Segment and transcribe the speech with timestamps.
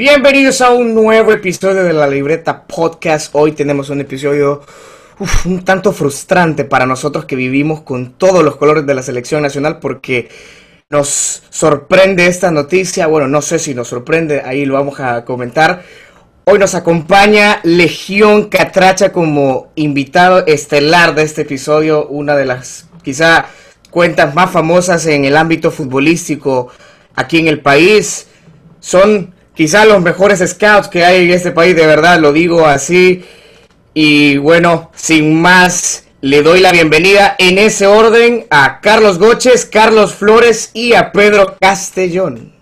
[0.00, 3.28] Bienvenidos a un nuevo episodio de la Libreta Podcast.
[3.34, 4.62] Hoy tenemos un episodio
[5.44, 9.78] un tanto frustrante para nosotros que vivimos con todos los colores de la selección nacional
[9.78, 10.30] porque
[10.88, 13.08] nos sorprende esta noticia.
[13.08, 15.82] Bueno, no sé si nos sorprende, ahí lo vamos a comentar.
[16.44, 23.48] Hoy nos acompaña Legión Catracha como invitado estelar de este episodio, una de las quizá
[23.90, 26.68] cuentas más famosas en el ámbito futbolístico
[27.14, 28.28] aquí en el país.
[28.80, 33.26] Son quizá los mejores scouts que hay en este país, de verdad, lo digo así.
[33.92, 40.14] Y bueno, sin más, le doy la bienvenida en ese orden a Carlos Goches, Carlos
[40.14, 42.54] Flores y a Pedro Castellón.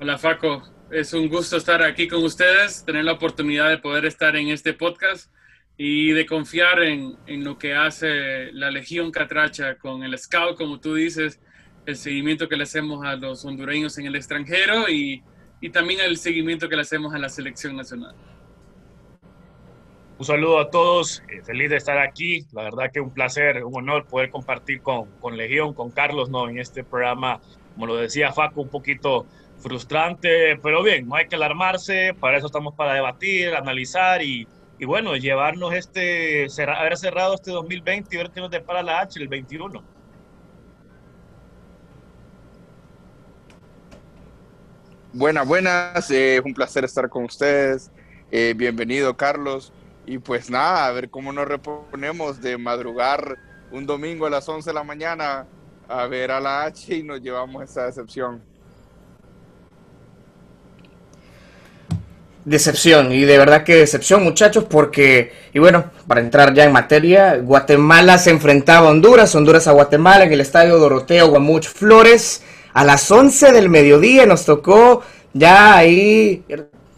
[0.00, 4.36] Hola Faco, es un gusto estar aquí con ustedes, tener la oportunidad de poder estar
[4.36, 5.30] en este podcast
[5.76, 10.80] y de confiar en, en lo que hace la Legión Catracha con el scout, como
[10.80, 11.38] tú dices,
[11.84, 15.22] el seguimiento que le hacemos a los hondureños en el extranjero y
[15.64, 18.14] y también el seguimiento que le hacemos a la selección nacional.
[20.18, 22.44] Un saludo a todos, eh, feliz de estar aquí.
[22.52, 26.50] La verdad que un placer, un honor poder compartir con, con Legión, con Carlos, ¿no?
[26.50, 27.40] En este programa,
[27.72, 29.24] como lo decía Faco, un poquito
[29.56, 34.46] frustrante, pero bien, no hay que alarmarse, para eso estamos para debatir, analizar y,
[34.78, 39.18] y bueno, llevarnos este, haber cerrado este 2020 y ver qué nos depara la H
[39.18, 39.93] el 21.
[45.16, 47.88] Buenas, buenas, eh, es un placer estar con ustedes.
[48.32, 49.72] Eh, bienvenido, Carlos.
[50.06, 53.38] Y pues nada, a ver cómo nos reponemos de madrugar
[53.70, 55.46] un domingo a las 11 de la mañana
[55.86, 58.42] a ver a la H y nos llevamos esa decepción.
[62.44, 67.36] Decepción, y de verdad que decepción, muchachos, porque, y bueno, para entrar ya en materia,
[67.36, 72.42] Guatemala se enfrentaba a Honduras, Honduras a Guatemala en el estadio Doroteo Guamuch Flores
[72.74, 75.02] a las 11 del mediodía nos tocó
[75.34, 76.44] ya ahí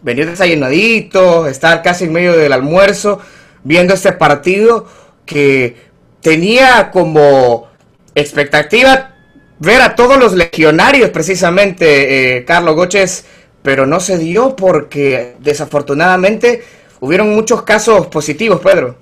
[0.02, 3.20] venir desayunadito, estar casi en medio del almuerzo,
[3.64, 4.86] viendo este partido
[5.24, 5.76] que
[6.20, 7.66] tenía como
[8.14, 9.14] expectativa
[9.58, 13.26] ver a todos los legionarios precisamente, eh, Carlos Goches,
[13.62, 16.62] pero no se dio porque desafortunadamente
[17.00, 18.96] hubieron muchos casos positivos, Pedro.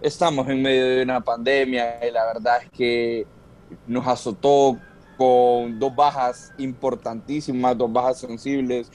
[0.00, 3.26] Estamos en medio de una pandemia y la verdad es que
[3.88, 4.78] nos azotó
[5.16, 8.90] con dos bajas importantísimas, dos bajas sensibles,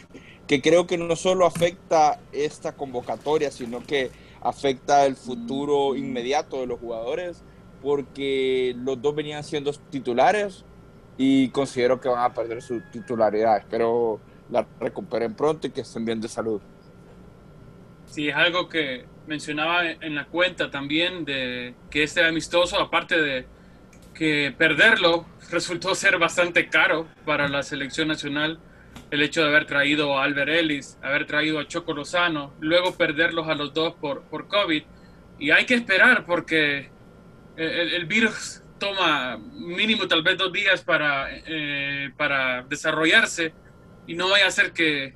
[0.48, 4.12] que creo que no solo afecta esta convocatoria, sino que
[4.42, 7.44] afecta el futuro inmediato de los jugadores,
[7.82, 10.66] porque los dos venían siendo titulares
[11.18, 13.58] y considero que van a perder su titularidad.
[13.58, 16.62] Espero la recuperen pronto y que estén bien de salud.
[18.06, 23.46] Sí, es algo que mencionaba en la cuenta también de que este amistoso, aparte de
[24.22, 28.60] que perderlo resultó ser bastante caro para la selección nacional.
[29.10, 33.48] El hecho de haber traído a Albert Ellis, haber traído a Choco Lozano, luego perderlos
[33.48, 34.84] a los dos por, por COVID.
[35.40, 36.92] Y hay que esperar porque
[37.58, 43.56] el, virus toma mínimo tal vez dos días para, eh, para desarrollarse
[44.06, 45.16] y no vaya a ser que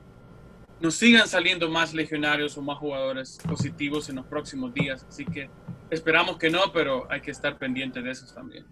[0.80, 5.06] nos sigan saliendo más legionarios o más jugadores positivos en los próximos días.
[5.08, 5.52] Así que
[5.92, 8.66] esperamos que no, pero hay que estar pendiente de eso también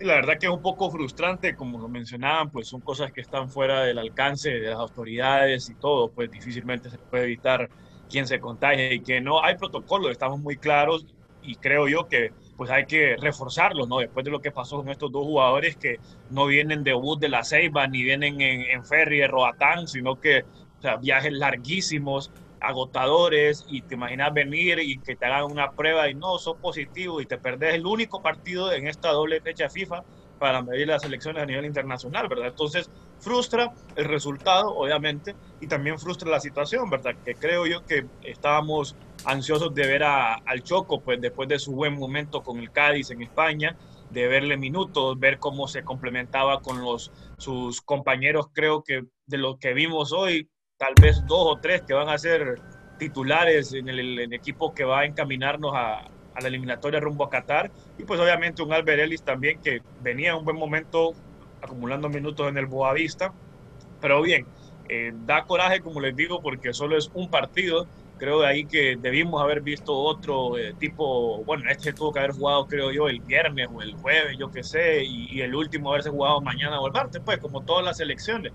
[0.00, 3.48] la verdad que es un poco frustrante, como lo mencionaban, pues son cosas que están
[3.48, 7.68] fuera del alcance de las autoridades y todo, pues difícilmente se puede evitar
[8.08, 9.42] quién se contagia y que no.
[9.42, 11.06] Hay protocolos, estamos muy claros
[11.42, 13.98] y creo yo que pues hay que reforzarlos, ¿no?
[13.98, 15.98] Después de lo que pasó con estos dos jugadores que
[16.30, 20.44] no vienen de bus de la Ceiba ni vienen en, ferry de Roatán, sino que
[21.00, 22.30] viajes larguísimos,
[22.60, 27.20] agotadores y te imaginas venir y que te hagan una prueba y no, sos positivo
[27.20, 30.04] y te perdés el único partido en esta doble fecha FIFA
[30.38, 32.48] para medir las elecciones a nivel internacional, ¿verdad?
[32.48, 37.16] Entonces frustra el resultado, obviamente, y también frustra la situación, ¿verdad?
[37.24, 41.72] Que creo yo que estábamos ansiosos de ver a, al Choco, pues después de su
[41.72, 43.76] buen momento con el Cádiz en España,
[44.10, 49.58] de verle minutos, ver cómo se complementaba con los, sus compañeros, creo que de lo
[49.58, 50.48] que vimos hoy,
[50.78, 52.60] tal vez dos o tres que van a ser
[52.98, 56.08] titulares en el, equipo que va a encaminarnos a,
[56.40, 57.70] la eliminatoria rumbo a Qatar.
[57.98, 61.14] Y pues obviamente un Albert Ellis también que venía en un buen momento
[61.62, 63.32] acumulando minutos en el Boavista.
[64.02, 64.46] Pero bien,
[64.88, 67.86] eh, da coraje como les digo porque solo es un partido.
[68.18, 72.32] Creo de ahí que debimos haber visto otro eh, tipo, bueno, este tuvo que haber
[72.32, 76.08] jugado creo yo el viernes o el jueves, yo qué sé, y, el último haberse
[76.08, 78.52] jugado mañana o el martes, pues como todas las elecciones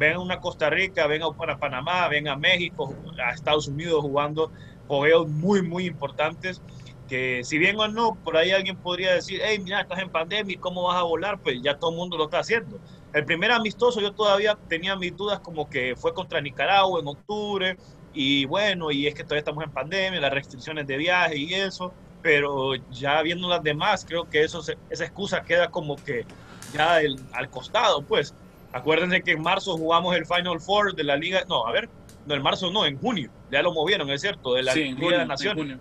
[0.00, 4.50] ven a una Costa Rica, ven a Panamá, ven a México, a Estados Unidos jugando
[4.88, 6.62] juegos muy, muy importantes.
[7.06, 10.56] Que si bien o no, por ahí alguien podría decir, hey, mira, estás en pandemia,
[10.58, 11.38] ¿cómo vas a volar?
[11.40, 12.78] Pues ya todo el mundo lo está haciendo.
[13.12, 17.76] El primer amistoso yo todavía tenía mis dudas como que fue contra Nicaragua en octubre
[18.14, 21.92] y bueno, y es que todavía estamos en pandemia, las restricciones de viaje y eso,
[22.22, 26.24] pero ya viendo las demás, creo que eso esa excusa queda como que
[26.72, 27.00] ya
[27.32, 28.34] al costado, pues.
[28.72, 31.88] Acuérdense que en marzo jugamos el Final Four de la Liga, no, a ver,
[32.26, 35.26] no, en marzo no, en junio, ya lo movieron, es cierto, de la Liga de
[35.26, 35.78] Naciones.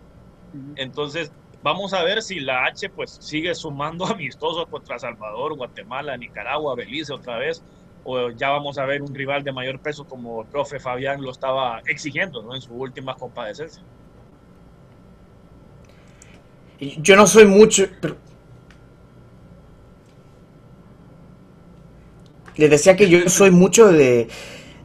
[0.75, 1.31] Entonces,
[1.61, 7.13] vamos a ver si la H pues sigue sumando amistosos contra Salvador, Guatemala, Nicaragua, Belice
[7.13, 7.63] otra vez,
[8.03, 11.31] o ya vamos a ver un rival de mayor peso como el profe Fabián lo
[11.31, 12.55] estaba exigiendo ¿no?
[12.55, 13.85] en sus últimas compadecencias.
[16.79, 17.87] Yo no soy mucho,
[22.59, 24.27] les decía que yo soy mucho de,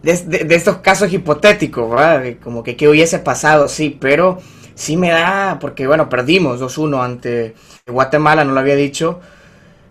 [0.03, 2.37] de, estos casos hipotéticos, ¿verdad?
[2.43, 4.39] Como que qué hubiese pasado, sí, pero
[4.75, 7.55] sí me da, porque bueno, perdimos 2-1 ante
[7.87, 9.21] Guatemala, no lo había dicho.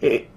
[0.01, 0.27] Eh,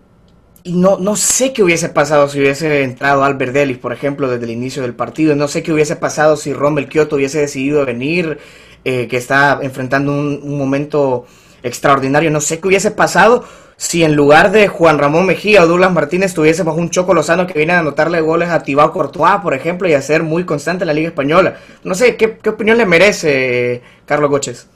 [0.65, 4.45] y no, no sé qué hubiese pasado si hubiese entrado Albert Delis, por ejemplo, desde
[4.45, 5.37] el inicio del partido.
[5.37, 8.39] No sé qué hubiese pasado si Rommel Kioto hubiese decidido venir,
[8.85, 11.27] eh, que está enfrentando un momento
[11.63, 12.31] extraordinario.
[12.31, 13.45] No sé qué hubiese pasado
[13.77, 17.53] si en lugar de Juan Ramón Mejía o Douglas Martínez tuviésemos un Choco Lozano que
[17.53, 20.89] viene a anotarle goles a Tibao Courtois, por ejemplo, y a ser muy constante en
[20.89, 21.61] la Liga Española.
[21.85, 24.71] No sé, ¿qué, opinión le merece Carlos Goches?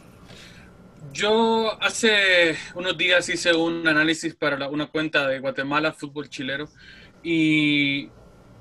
[1.14, 6.68] Yo hace unos días hice un análisis para una cuenta de Guatemala Fútbol Chilero
[7.22, 8.10] y,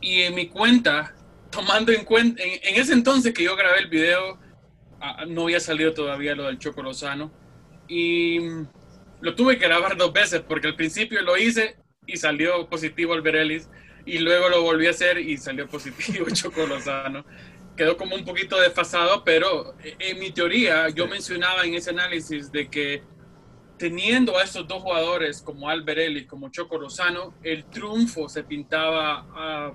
[0.02, 1.14] en mi cuenta,
[1.52, 4.40] tomando en cuenta, en, ese entonces que yo grabé el video,
[5.02, 7.30] ah, no había salido todavía lo del Choco Lozano
[7.90, 8.40] y
[9.22, 13.70] lo tuve que grabar dos veces porque al principio lo hice y salió positivo Alberelis
[14.06, 17.26] y luego lo volví a hacer y salió positivo Chocolosano.
[17.76, 22.70] Quedó como un poquito desfasado, pero en mi teoría yo mencionaba en ese análisis de
[22.70, 23.04] que
[23.78, 29.74] teniendo a estos dos jugadores como Alberelis, como Chocolosano, el triunfo se pintaba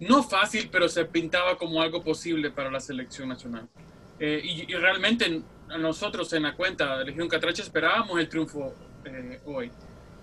[0.00, 3.68] no fácil, pero se pintaba como algo posible para la selección nacional.
[4.18, 5.42] Eh, y, y, realmente
[5.78, 8.74] nosotros en la cuenta de Legión Catracha esperábamos el triunfo
[9.04, 9.70] eh, hoy.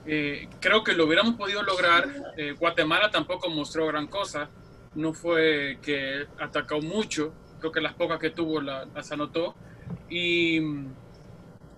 [0.06, 2.34] Eh, creo que lo hubiéramos podido lograr.
[2.38, 4.50] Eh, Guatemala tampoco mostró gran cosa.
[4.96, 7.34] No fue que atacó mucho.
[7.60, 9.56] Creo que las pocas que tuvo las anotó.
[10.10, 10.60] Y,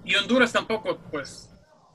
[0.03, 1.49] y, Honduras tampoco, pues,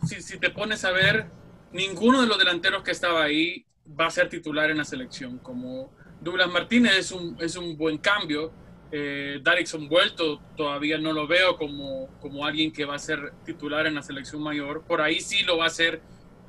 [0.06, 1.26] si, si te pones a ver,
[1.72, 3.64] ninguno de los delanteros que estaba ahí
[3.98, 5.38] va a ser titular en la selección.
[5.38, 8.52] Como Douglas Martínez es un, es un buen cambio
[8.92, 9.40] eh,
[9.88, 14.02] vuelto, todavía no lo veo como, como alguien que va a ser titular en la
[14.02, 14.82] selección mayor.
[14.82, 16.00] Por ahí sí lo va a hacer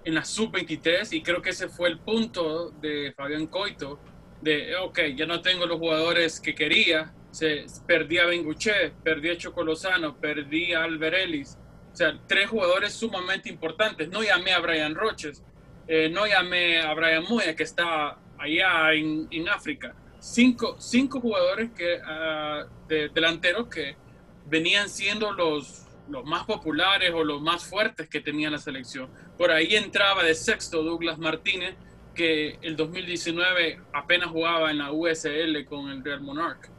[0.03, 3.99] en la sub-23 y creo que ese fue el punto de Fabián Coito,
[4.41, 9.37] de, ok, ya no tengo los jugadores que quería, se, perdí a Benguche, perdí a
[9.37, 11.59] Chocolozano, perdí a Alberelis,
[11.93, 14.09] o sea, tres jugadores sumamente importantes.
[14.09, 15.43] No llamé a Brian Roches,
[15.87, 21.71] eh, no llamé a Brian Moya, que está allá en, en África cinco, cinco jugadores
[21.71, 23.97] que, uh, de, delanteros que
[24.45, 29.09] venían siendo los, los más populares o los más fuertes que tenía la selección.
[29.37, 31.75] Por ahí entraba de sexto Douglas Martínez,
[32.13, 36.69] que el 2019 apenas jugaba en la USL con el Real Monarch.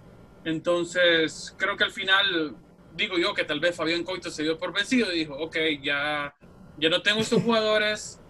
[0.44, 2.54] Entonces, creo que al final,
[2.94, 6.34] digo yo que tal vez Fabián Coito se dio por vencido y dijo, ok, ya,
[6.78, 8.20] ya no tengo estos jugadores,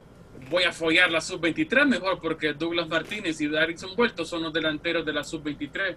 [0.53, 5.05] voy a follar la sub-23 mejor porque Douglas Martínez y Darrison Vuelto son los delanteros
[5.05, 5.97] de la sub-23.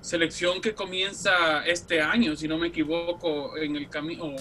[0.00, 4.34] Selección que comienza este año, si no me equivoco, en el camino,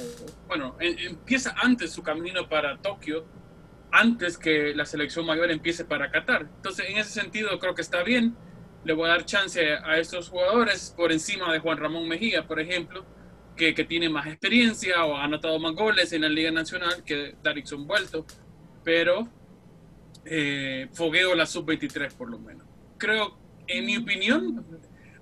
[0.48, 3.26] bueno, empieza antes su camino para Tokio,
[3.92, 6.48] antes que la selección mayor empiece para Qatar.
[6.56, 8.36] Entonces, en ese sentido, creo que está bien.
[8.86, 12.60] Le voy a dar chance a estos jugadores por encima de Juan Ramón Mejía, por
[12.60, 13.06] ejemplo,
[13.56, 17.36] que, que tiene más experiencia o ha anotado más goles en la Liga Nacional que
[17.44, 18.26] Darrison Vuelto
[18.84, 19.28] pero
[20.26, 22.68] eh, fogueo la sub-23 por lo menos.
[22.98, 23.38] Creo,
[23.68, 24.66] en mi opinión,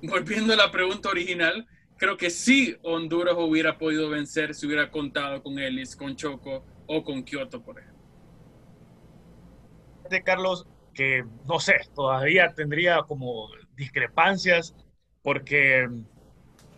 [0.02, 5.44] volviendo a la pregunta original, creo que sí Honduras hubiera podido vencer si hubiera contado
[5.44, 8.00] con Ellis, con Choco o con Kioto, por ejemplo.
[10.10, 14.76] De Carlos, que no sé, todavía tendría como discrepancias
[15.22, 15.88] porque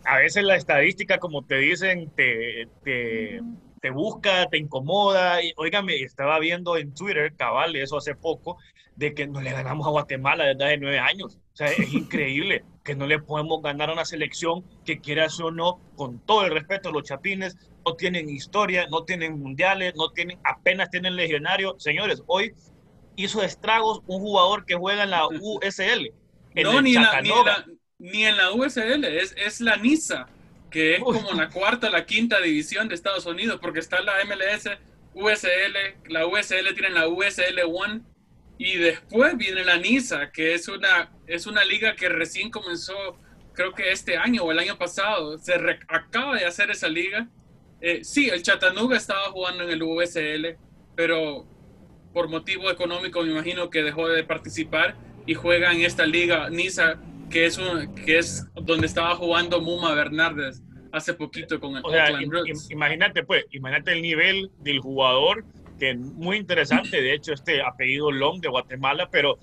[0.04, 3.40] a veces la estadística, como te dicen, te, te,
[3.82, 5.42] te busca, te incomoda.
[5.42, 8.56] Y, oígame, estaba viendo en Twitter, cabal, eso hace poco,
[8.96, 11.36] de que no le ganamos a Guatemala desde hace nueve años.
[11.52, 15.50] O sea, es increíble que no le podemos ganar a una selección que quiera o
[15.50, 20.10] no, con todo el respeto a los chapines, no tienen historia, no tienen mundiales, no
[20.10, 21.74] tienen, apenas tienen legionario.
[21.78, 22.54] Señores, hoy
[23.16, 26.12] hizo estragos un jugador que juega en la USL.
[26.54, 27.20] no, ni, en la,
[27.98, 30.28] ni, en la, USL, es, es la NISA
[30.72, 34.68] que es como la cuarta, la quinta división de Estados Unidos, porque está la MLS,
[35.14, 38.00] USL, la USL tiene la USL One
[38.58, 43.18] Y después viene la NISA, que es una, es una liga que recién comenzó,
[43.52, 45.38] creo que este año o el año pasado.
[45.38, 45.54] Se
[45.88, 47.28] acaba de hacer esa liga.
[47.80, 50.56] Eh, sí, el Chattanooga estaba jugando en el USL,
[50.96, 51.46] pero
[52.12, 57.00] por motivo económico me imagino que dejó de participar y juega en esta liga NISA,
[57.32, 60.62] que es, un, que es donde estaba jugando Muma Bernardes
[60.92, 61.82] hace poquito con el
[62.70, 65.44] Imagínate, pues, imagínate el nivel del jugador,
[65.78, 69.38] que es muy interesante, de hecho, este apellido Long de Guatemala, pero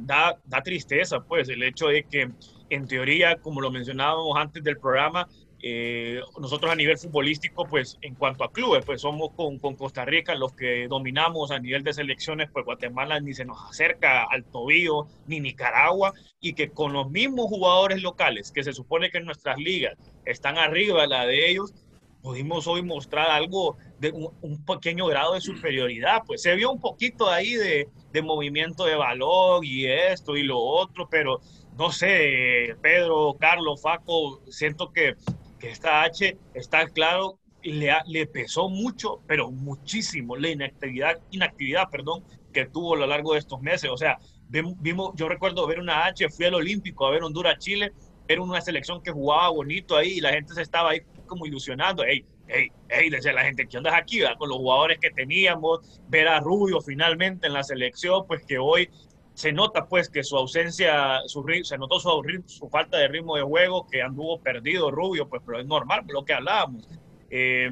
[0.00, 2.28] da, da tristeza, pues, el hecho de que,
[2.70, 5.28] en teoría, como lo mencionábamos antes del programa,
[5.60, 10.04] eh, nosotros a nivel futbolístico, pues en cuanto a clubes, pues somos con, con, Costa
[10.04, 14.44] Rica los que dominamos a nivel de selecciones, pues Guatemala ni se nos acerca al
[14.44, 19.24] tobillo, ni Nicaragua, y que con los mismos jugadores locales, que se supone que en
[19.24, 21.74] nuestras ligas están arriba la de ellos,
[22.22, 27.28] pudimos hoy mostrar algo de un, pequeño grado de superioridad, pues se vio un poquito
[27.28, 31.40] ahí de, de movimiento de balón y esto y lo otro, pero
[31.78, 35.14] no sé, Pedro, Carlos, Faco, siento que
[35.58, 42.24] que esta H está claro le, le pesó mucho, pero muchísimo la inactividad, inactividad perdón,
[42.52, 43.90] que tuvo a lo largo de estos meses.
[43.90, 47.92] O sea, vimos, yo recuerdo ver una H, fui al Olímpico a ver Honduras, Chile,
[48.26, 52.04] era una selección que jugaba bonito ahí y la gente se estaba ahí como ilusionando.
[52.04, 54.20] Ey, ey, ey, decía la gente, ¿qué onda aquí?
[54.38, 58.90] Con los jugadores que teníamos, ver a Rubio finalmente en la selección, pues que hoy
[59.38, 62.10] se nota pues que su ausencia, su, se notó su,
[62.46, 66.24] su, falta de ritmo de juego, que anduvo perdido Rubio, pues pero es normal, lo
[66.24, 66.88] que hablábamos.
[67.30, 67.70] Eh,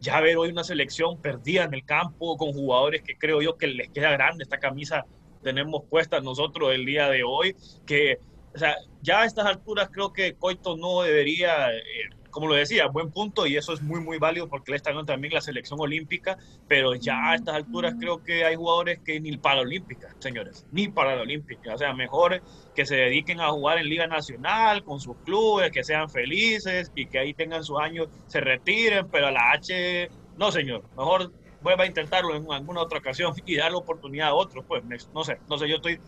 [0.00, 3.68] ya ver hoy una selección perdida en el campo con jugadores que creo yo que
[3.68, 5.06] les queda grande esta camisa
[5.40, 7.54] tenemos puesta nosotros el día de hoy,
[7.86, 8.18] que
[8.52, 12.88] o sea, ya a estas alturas creo que Coito no debería eh, como lo decía,
[12.88, 16.36] buen punto y eso es muy, muy válido porque él está también la selección olímpica,
[16.66, 20.66] pero ya a estas alturas creo que hay jugadores que ni para la olímpica, señores,
[20.72, 21.72] ni para la olímpica.
[21.72, 22.42] O sea, mejor
[22.74, 27.06] que se dediquen a jugar en Liga Nacional con sus clubes, que sean felices y
[27.06, 31.84] que ahí tengan sus años, se retiren, pero a la H, no, señor, mejor vuelva
[31.84, 34.64] a intentarlo en alguna otra ocasión y dar la oportunidad a otros.
[34.66, 36.00] Pues no sé, no sé, yo estoy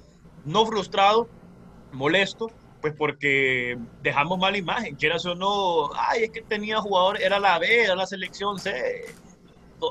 [0.44, 1.28] no frustrado,
[1.92, 2.50] molesto,
[2.86, 7.58] pues porque dejamos mala imagen, quieras o no, ay, es que tenía jugadores, era la
[7.58, 9.06] B, era la selección C,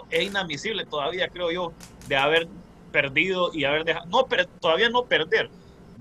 [0.10, 1.74] es inadmisible todavía, creo yo,
[2.08, 2.48] de haber
[2.94, 5.50] perdido y haber dejado, no, pero todavía no perder,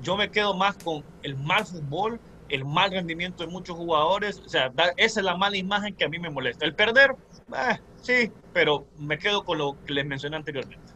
[0.02, 4.48] yo me quedo más con el mal fútbol, el mal rendimiento de muchos jugadores, o
[4.48, 7.16] sea, esa es la mala imagen que a mí me molesta, el perder,
[7.56, 10.92] eh, sí, pero me quedo con lo que les mencioné anteriormente.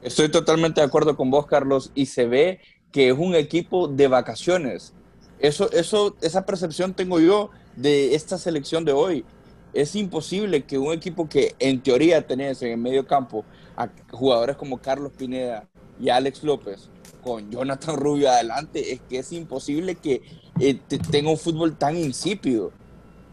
[0.00, 2.60] Estoy totalmente de acuerdo con vos, Carlos, y se ve
[2.92, 4.92] que es un equipo de vacaciones.
[5.38, 9.24] Eso, eso, esa percepción tengo yo de esta selección de hoy.
[9.72, 13.44] Es imposible que un equipo que en teoría tenés en el medio campo
[13.76, 15.66] a jugadores como Carlos Pineda
[15.98, 16.90] y Alex López,
[17.22, 20.22] con Jonathan Rubio adelante, es que es imposible que
[20.60, 20.78] eh,
[21.10, 22.72] tenga un fútbol tan insípido.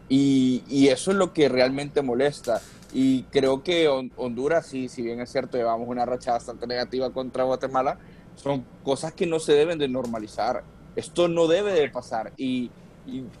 [0.08, 2.60] Y, y, eso es lo que realmente molesta.
[2.92, 3.86] Y creo que
[4.16, 7.98] Honduras, sí, si bien es cierto, llevamos una racha bastante negativa contra Guatemala,
[8.42, 10.64] son cosas que no se deben de normalizar.
[10.96, 12.70] Esto no debe de pasar y,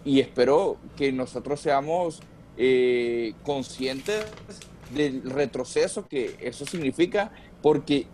[0.04, 2.20] y, espero que nosotros seamos
[2.56, 4.24] eh, conscientes
[4.94, 8.06] del retroceso que eso significa porque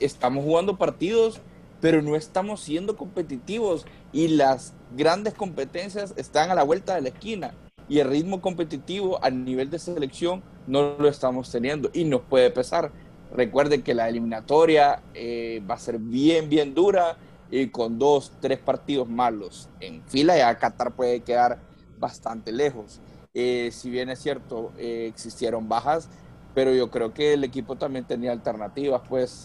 [0.00, 1.40] estamos jugando partidos
[1.80, 7.08] pero no estamos siendo competitivos y las grandes competencias están a la vuelta de la
[7.10, 7.52] esquina
[7.88, 12.50] y el ritmo competitivo a nivel de selección no lo estamos teniendo y nos puede
[12.50, 12.90] pesar.
[13.34, 17.16] Recuerden que la eliminatoria eh, va a ser bien, bien dura
[17.50, 21.58] y con dos, tres partidos malos en fila, ya Qatar puede quedar
[21.98, 23.00] bastante lejos.
[23.34, 26.08] Eh, si bien es cierto, eh, existieron bajas,
[26.54, 29.44] pero yo creo que el equipo también tenía alternativas, pues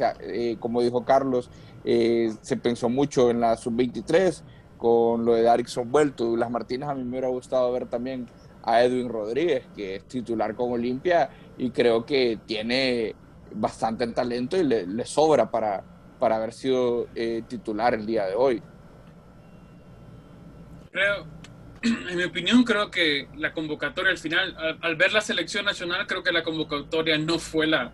[0.59, 1.49] como dijo Carlos,
[1.83, 4.43] se pensó mucho en la sub-23
[4.77, 8.27] con lo de Darikson vuelto, Las Martínez a mí me hubiera gustado ver también
[8.61, 13.15] a Edwin Rodríguez, que es titular con Olimpia y creo que tiene
[13.53, 15.83] bastante en talento y le, sobra para,
[16.19, 18.61] para haber sido eh, titular el día de hoy.
[20.91, 21.27] Creo,
[21.81, 26.23] en mi opinión, creo que la convocatoria al final, al, ver la selección nacional, creo
[26.23, 27.93] que la convocatoria no fue la,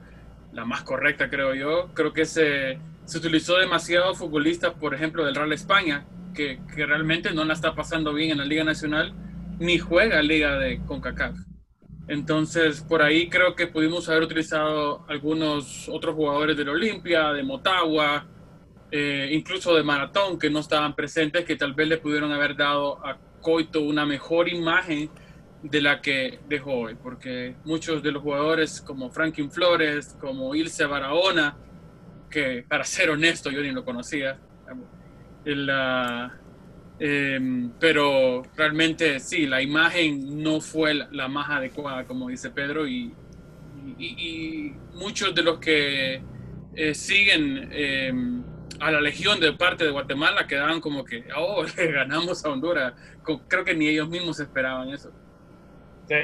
[0.53, 1.89] la más correcta, creo yo.
[1.93, 7.33] Creo que se, se utilizó demasiado futbolistas, por ejemplo, del Real España, que, que realmente
[7.33, 9.13] no la está pasando bien en la Liga Nacional,
[9.59, 11.37] ni juega Liga de CONCACAF.
[12.07, 18.27] Entonces, por ahí creo que pudimos haber utilizado algunos otros jugadores del Olimpia, de Motagua,
[18.91, 23.03] eh, incluso de Maratón, que no estaban presentes, que tal vez le pudieron haber dado
[23.05, 25.09] a Coito una mejor imagen
[25.63, 30.85] de la que dejó hoy, porque muchos de los jugadores como Franklin Flores, como Ilse
[30.85, 31.57] Barahona,
[32.29, 34.37] que, para ser honesto, yo ni lo conocía.
[35.43, 35.69] El,
[36.99, 43.13] em, pero realmente sí, la imagen no fue la, más adecuada, como dice Pedro, y,
[44.93, 46.21] muchos de los que
[46.75, 48.43] eh, siguen em,
[48.79, 52.93] a la Legión de parte de Guatemala quedaban como que, oh, ganamos a Honduras.
[53.47, 55.11] Creo que ni ellos mismos esperaban eso.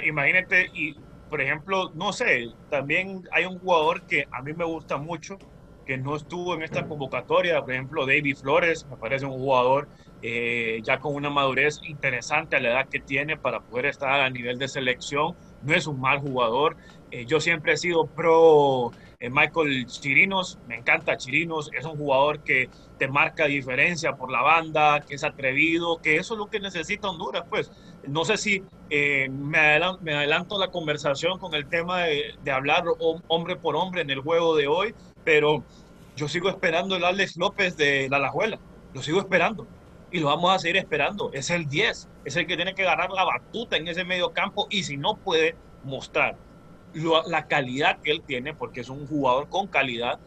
[0.05, 0.95] imagínate, y
[1.31, 5.39] por ejemplo, no sé, también hay un jugador que a mí me gusta mucho,
[5.85, 9.87] que no estuvo en esta convocatoria, por ejemplo, David Flores, me parece un jugador
[10.21, 14.29] eh, ya con una madurez interesante a la edad que tiene para poder estar a
[14.29, 15.35] nivel de selección.
[15.63, 16.77] No es un mal jugador.
[17.11, 22.39] Eh, yo siempre he sido pro eh, Michael Chirinos, me encanta Chirinos, es un jugador
[22.39, 26.59] que te marca diferencia por la banda, que es atrevido, que eso es lo que
[26.59, 27.71] necesita Honduras, pues.
[28.07, 32.85] No sé si eh, me, adelanto, la conversación con el tema de, hablar
[33.27, 35.63] hombre por hombre en el juego de hoy, pero
[36.15, 38.59] yo sigo esperando el Alex López de la Alajuela,
[38.93, 39.67] lo sigo esperando
[40.11, 41.31] y lo vamos a seguir esperando.
[41.33, 44.67] Es el 10, es el que tiene que ganar la batuta en ese medio campo
[44.69, 46.37] y si no puede mostrar
[47.27, 50.19] la calidad que él tiene, porque es un jugador con calidad,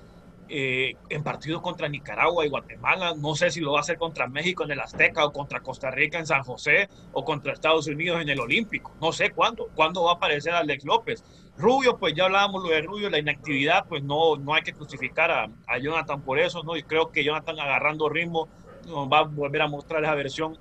[0.49, 3.15] eh, en partidos contra Nicaragua y Guatemala.
[3.17, 5.91] No sé si lo va a hacer contra México en el Azteca o contra Costa
[5.91, 8.93] Rica en San José o contra Estados Unidos en el Olímpico.
[9.01, 9.71] No sé cuándo.
[9.75, 11.25] ¿Cuándo va a aparecer Alex López?
[11.57, 15.31] Rubio, pues ya hablábamos lo de Rubio, la inactividad, pues no, no hay que crucificar
[15.31, 16.77] a, a Jonathan por eso, ¿no?
[16.77, 18.49] Y creo que Jonathan agarrando ritmo
[18.87, 20.59] nos va a volver a mostrar esa versión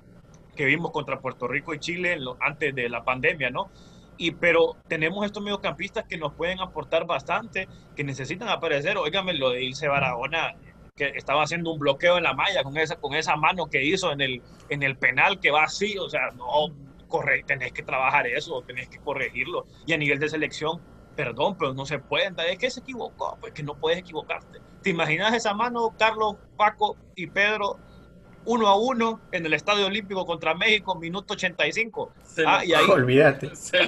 [0.56, 3.72] que vimos contra Puerto Rico y Chile antes de la pandemia, ¿no?
[4.18, 8.98] y pero tenemos estos mediocampistas que nos pueden aportar bastante, que necesitan aparecer.
[8.98, 10.56] Óigame lo de Ilse Barahona,
[10.96, 14.12] que estaba haciendo un bloqueo en la malla con esa, con esa mano que hizo
[14.12, 16.74] en el, en el penal que va así, o sea, no,
[17.08, 19.66] corre, tenés que trabajar eso, tenés que corregirlo.
[19.86, 20.82] Y a nivel de selección,
[21.16, 24.60] perdón, pero no se pueden, es que se equivocó, pues que no puedes equivocarte.
[24.84, 27.80] ¿Te imaginas esa mano, Carlos, Paco y Pedro?
[28.46, 32.14] Uno a uno en el Estadio Olímpico contra México, minuto 85.
[32.46, 33.52] ah, y ahí, olvídate.
[33.56, 33.80] Se,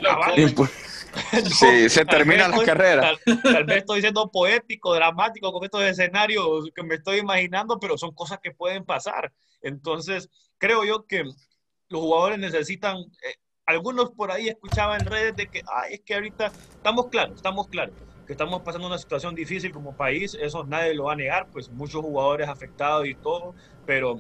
[1.46, 3.14] sí, se termina la carrera.
[3.42, 8.14] Tal, vez estoy siendo poético, dramático con estos escenarios que me estoy imaginando, pero son
[8.14, 9.32] cosas que pueden pasar.
[9.62, 15.48] Entonces, creo yo que los jugadores necesitan, eh, algunos por ahí escuchaban en redes de
[15.48, 19.72] que, ay, es que ahorita estamos claros, estamos claros que estamos pasando una situación difícil
[19.72, 23.54] como país, eso nadie lo va a negar, pues muchos jugadores afectados y todo,
[23.86, 24.20] pero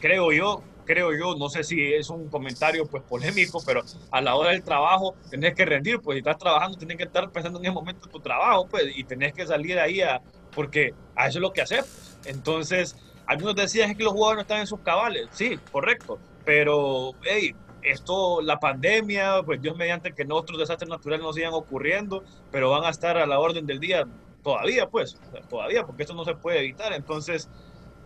[0.00, 4.34] creo yo, creo yo, no sé si es un comentario pues polémico, pero a la
[4.34, 7.66] hora del trabajo tenés que rendir, pues si estás trabajando tenés que estar pensando en
[7.66, 10.20] ese momento tu trabajo, pues, y tenés que salir ahí a,
[10.54, 12.18] porque a eso es lo que haces.
[12.24, 17.54] Entonces, algunos decían que los jugadores no están en sus cabales, sí, correcto, pero, hey,
[17.82, 22.84] esto, la pandemia, pues Dios mediante que otros desastres naturales no sigan ocurriendo, pero van
[22.84, 24.06] a estar a la orden del día
[24.42, 25.16] todavía, pues,
[25.48, 26.92] todavía, porque esto no se puede evitar.
[26.92, 27.48] Entonces,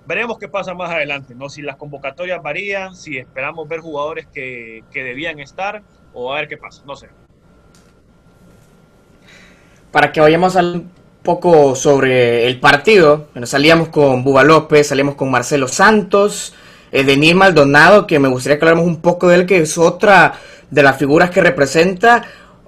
[0.07, 1.49] veremos qué pasa más adelante, ¿no?
[1.49, 6.49] Si las convocatorias varían, si esperamos ver jugadores que, que debían estar, o a ver
[6.49, 7.09] qué pasa, no sé.
[9.91, 10.91] Para que vayamos un
[11.23, 16.55] poco sobre el partido, bueno, salíamos con Buba López, salíamos con Marcelo Santos,
[16.91, 20.35] eh, Maldonado, que me gustaría que habláramos un poco de él, que es otra
[20.71, 22.25] de las figuras que representa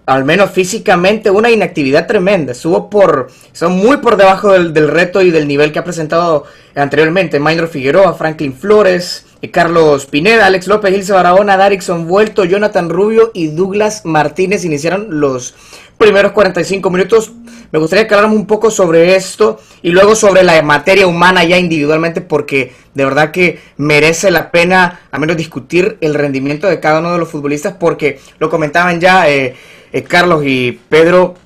[0.06, 2.52] al menos físicamente, una inactividad tremenda.
[2.52, 7.40] Estuvo por, son muy por debajo del, reto y del nivel que ha presentado anteriormente.
[7.40, 13.30] Minor Figueroa, Franklin Flores, eh, Carlos Pineda, Alex López, Ilse Barahona, Darixon Vuelto, Jonathan Rubio
[13.32, 15.54] y Douglas Martínez iniciaron los
[15.96, 17.32] primeros 45 minutos.
[17.72, 21.58] Me gustaría que habláramos un poco sobre esto y luego sobre la materia humana ya
[21.58, 27.00] individualmente porque de verdad que merece la pena al menos discutir el rendimiento de cada
[27.00, 29.56] uno de los futbolistas porque lo comentaban ya eh,
[29.94, 31.36] eh, Carlos y Pedro,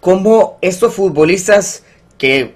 [0.00, 1.82] cómo estos futbolistas
[2.16, 2.54] que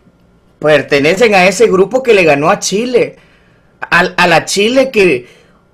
[0.61, 3.17] pertenecen a ese grupo que le ganó a Chile,
[3.81, 5.27] a, la Chile que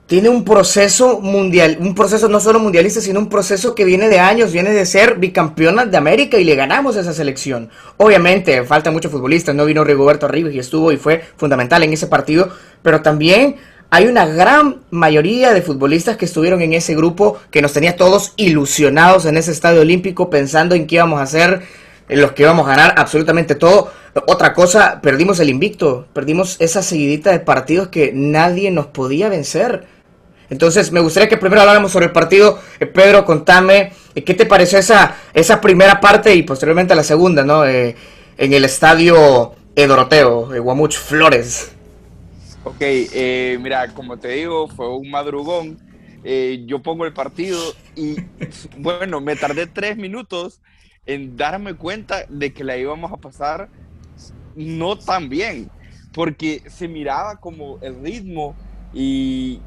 [0.06, 4.18] tiene un proceso mundial, un proceso no solo mundialista, sino un proceso que viene de
[4.18, 7.68] años, viene de ser bicampeona de América y le ganamos a esa selección.
[7.98, 12.06] Obviamente, falta muchos futbolistas, no vino Rigoberto Arribas y estuvo y fue fundamental en ese
[12.06, 12.48] partido,
[12.80, 13.56] pero también
[13.90, 18.34] hay una gran mayoría de futbolistas que estuvieron en ese grupo que nos tenía todos
[18.36, 21.62] ilusionados en ese estadio olímpico pensando en qué íbamos a hacer,
[22.08, 23.90] en los que íbamos a ganar absolutamente todo.
[24.26, 29.86] Otra cosa, perdimos el invicto, perdimos esa seguidita de partidos que nadie nos podía vencer.
[30.50, 32.58] Entonces, me gustaría que primero habláramos sobre el partido.
[32.80, 37.44] Eh, Pedro, contame, eh, ¿qué te pareció esa, esa primera parte y posteriormente la segunda,
[37.44, 37.66] ¿no?
[37.66, 37.94] Eh,
[38.36, 41.77] en el estadio Doroteo, Guamuch Flores.
[42.68, 45.78] Ok, eh, mira, como te digo, fue un madrugón.
[46.22, 47.58] Eh, yo pongo el partido
[47.96, 48.16] y,
[48.76, 50.60] bueno, me tardé tres minutos
[51.06, 53.70] en darme cuenta de que la íbamos a pasar
[54.54, 55.70] no tan bien,
[56.12, 58.54] porque se miraba como el ritmo
[58.92, 59.62] y,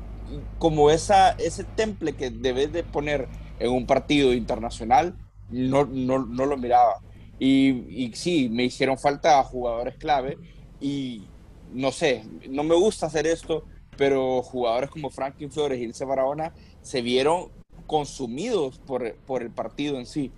[0.59, 5.15] como esa, ese temple que debes de poner en un partido internacional,
[5.49, 7.01] no, no, no lo miraba.
[7.39, 7.69] Y,
[8.05, 10.37] y, sí, me hicieron falta jugadores clave
[10.79, 11.30] y
[11.71, 13.65] no sé, no me gusta hacer esto,
[13.97, 17.49] pero jugadores como Franklin Flores y Ilse Barahona se vieron
[17.87, 20.31] consumidos por, por el partido en sí.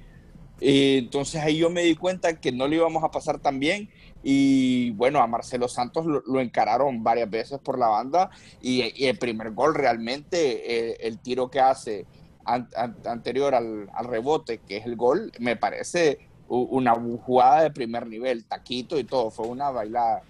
[0.59, 3.89] entonces ahí yo me di cuenta que no le íbamos a pasar tan bien
[4.23, 8.29] y bueno, a Marcelo Santos lo, encararon varias veces por la banda
[8.61, 12.05] y, el primer gol realmente, eh, el tiro que hace
[12.45, 18.45] anterior al, al, rebote, que es el gol, me parece una jugada de primer nivel,
[18.45, 20.23] taquito y todo, fue una bailada.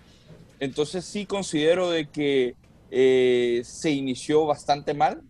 [0.63, 2.55] Entonces sí considero de que
[2.89, 5.21] eh, se inició bastante mal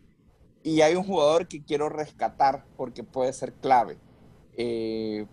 [0.62, 3.98] y hay un jugador que quiero rescatar porque puede ser clave.
[4.56, 5.26] Eh,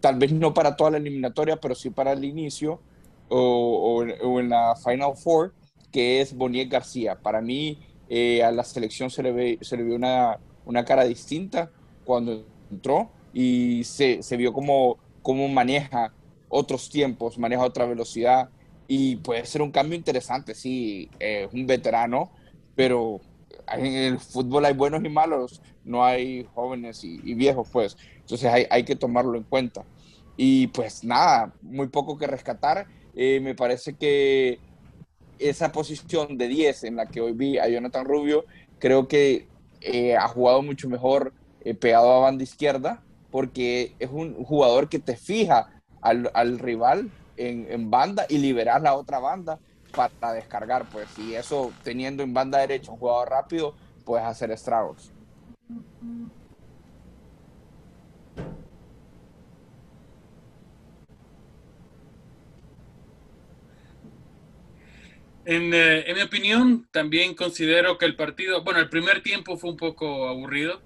[0.00, 2.80] tal vez no para toda la eliminatoria, pero sí para el inicio
[3.28, 5.52] o, en la Final Four,
[5.92, 7.20] que es Boniek García.
[7.20, 11.70] Para mí, eh, a la selección se le, ve, vio una, cara distinta
[12.06, 16.14] cuando entró y se, vio como, como maneja
[16.48, 18.48] otros tiempos, maneja otra velocidad
[18.86, 22.30] y puede ser un cambio interesante, sí, es un veterano,
[22.74, 23.20] pero
[23.72, 27.96] en el fútbol hay buenos y malos, no hay jóvenes y, y viejos, pues.
[28.20, 29.84] Entonces hay, hay, que tomarlo en cuenta.
[30.36, 32.86] Y pues nada, muy poco que rescatar.
[33.14, 34.58] Eh, me parece que
[35.38, 38.44] esa posición de 10 en la que hoy vi a Jonathan Rubio,
[38.78, 39.46] creo que
[39.80, 41.32] eh, ha jugado mucho mejor
[41.64, 45.70] eh, pegado a banda izquierda, porque es un jugador que te fija
[46.00, 49.58] al, al rival en, en, banda y liberar la otra banda
[49.94, 55.12] para descargar, pues, y eso teniendo en banda derecha un jugador rápido, puedes hacer estragos.
[65.46, 69.76] Eh, en, mi opinión, también considero que el partido, bueno, el primer tiempo fue un
[69.76, 70.80] poco aburrido.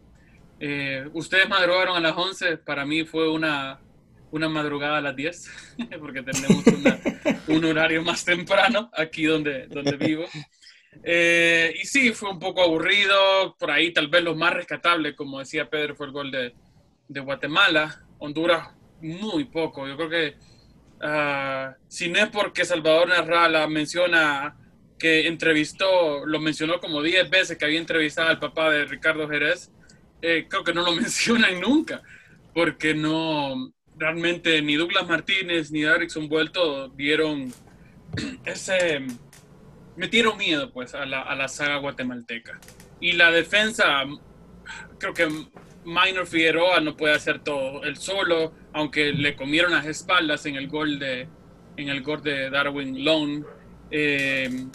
[0.61, 3.79] Eh, ustedes madrugaron a las 11, para mí fue una,
[4.31, 5.51] una madrugada a las 10,
[6.01, 6.65] porque tenemos
[7.47, 10.25] un horario más temprano aquí donde, donde vivo.
[11.03, 15.39] Eh, y sí, fue un poco aburrido, por ahí tal vez lo más rescatable, como
[15.39, 16.55] decía Pedro, fue el gol de,
[17.09, 18.05] de Guatemala.
[18.19, 18.69] Honduras,
[19.01, 19.87] muy poco.
[19.87, 20.35] Yo creo que
[21.01, 24.57] Uh, si no es porque Salvador Narrala menciona
[24.99, 29.71] que entrevistó, lo mencionó como 10 veces que había entrevistado al papá de Ricardo Jerez,
[30.23, 32.03] eh, creo que no lo mencionan nunca,
[32.53, 37.53] porque no, realmente ni Douglas Martínez ni Erickson Vuelto dieron
[38.45, 39.07] ese,
[39.97, 42.59] metieron miedo pues a la, a la saga guatemalteca.
[43.01, 44.05] Y la defensa,
[44.99, 45.29] creo que
[45.85, 50.69] Minor Figueroa no puede hacer todo él solo, aunque le comieron las espaldas en el
[50.69, 51.29] gol de,
[51.77, 53.43] en el gol de Darwin Lone,
[53.91, 54.67] eh,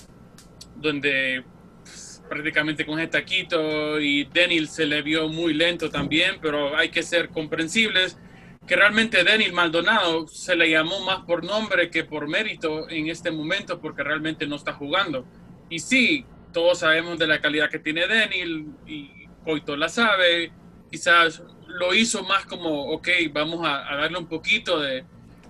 [0.75, 1.43] donde
[1.83, 6.89] pues, prácticamente con este taquito y Denil se le vio muy lento también, pero hay
[6.89, 8.17] que ser comprensibles
[8.67, 13.31] que realmente Denil Maldonado se le llamó más por nombre que por mérito en este
[13.31, 15.25] momento porque realmente no está jugando.
[15.69, 20.51] Y sí, todos sabemos de la calidad que tiene Denil y Coito la sabe,
[20.89, 25.03] quizás lo hizo más como, ok, vamos a, darle un poquito de,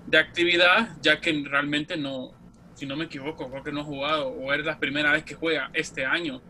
[0.08, 2.32] de, actividad, ya que realmente no,
[2.73, 5.36] si no me equivoco, creo que no ha jugado, o es la primera vez que
[5.36, 6.41] juega este año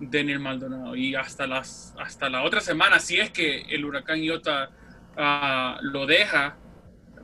[0.00, 0.96] Daniel Maldonado.
[0.96, 4.70] Y hasta, las, hasta la otra semana, si es que el huracán Iota
[5.20, 6.56] uh, lo deja,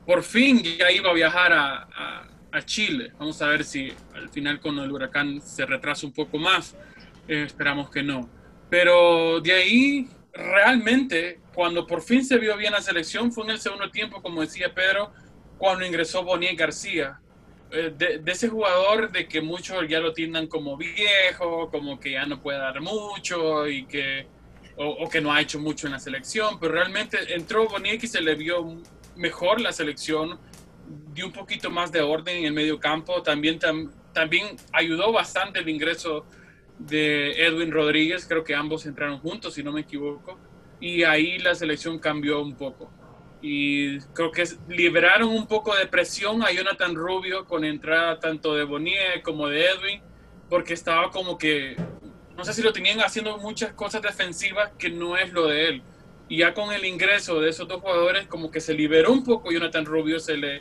[0.04, 2.22] por fin ya iba a viajar a,
[2.64, 3.12] Chile.
[3.18, 6.74] Vamos a ver si al final con el huracán se retrasa un poco más.
[7.28, 8.30] Eh, esperamos que no.
[8.70, 13.58] Pero de ahí realmente, cuando por fin se vio bien la selección, fue en el
[13.58, 15.12] segundo tiempo, como decía Pedro,
[15.58, 17.20] cuando ingresó Bonier García.
[17.70, 22.24] Eh, de, ese jugador de que muchos ya lo tiendan como viejo, como que ya
[22.24, 24.26] no puede dar mucho y que,
[24.76, 28.20] o, que no ha hecho mucho en la selección, pero realmente entró Boniek y se
[28.20, 28.82] le vio
[29.16, 30.38] mejor la selección,
[31.14, 33.58] dio un poquito más de orden en el medio campo, también,
[34.12, 36.26] también ayudó bastante el ingreso
[36.78, 40.38] de Edwin Rodríguez, creo que ambos entraron juntos, si no me equivoco,
[40.80, 42.90] y ahí la selección cambió un poco.
[43.40, 48.64] Y creo que liberaron un poco de presión a Jonathan Rubio con entrada tanto de
[48.64, 50.02] Bonier como de Edwin,
[50.48, 51.76] porque estaba como que,
[52.36, 55.82] no sé si lo tenían haciendo muchas cosas defensivas que no es lo de él.
[56.28, 59.52] Y ya con el ingreso de esos dos jugadores, como que se liberó un poco
[59.52, 60.60] Jonathan Rubio, se le,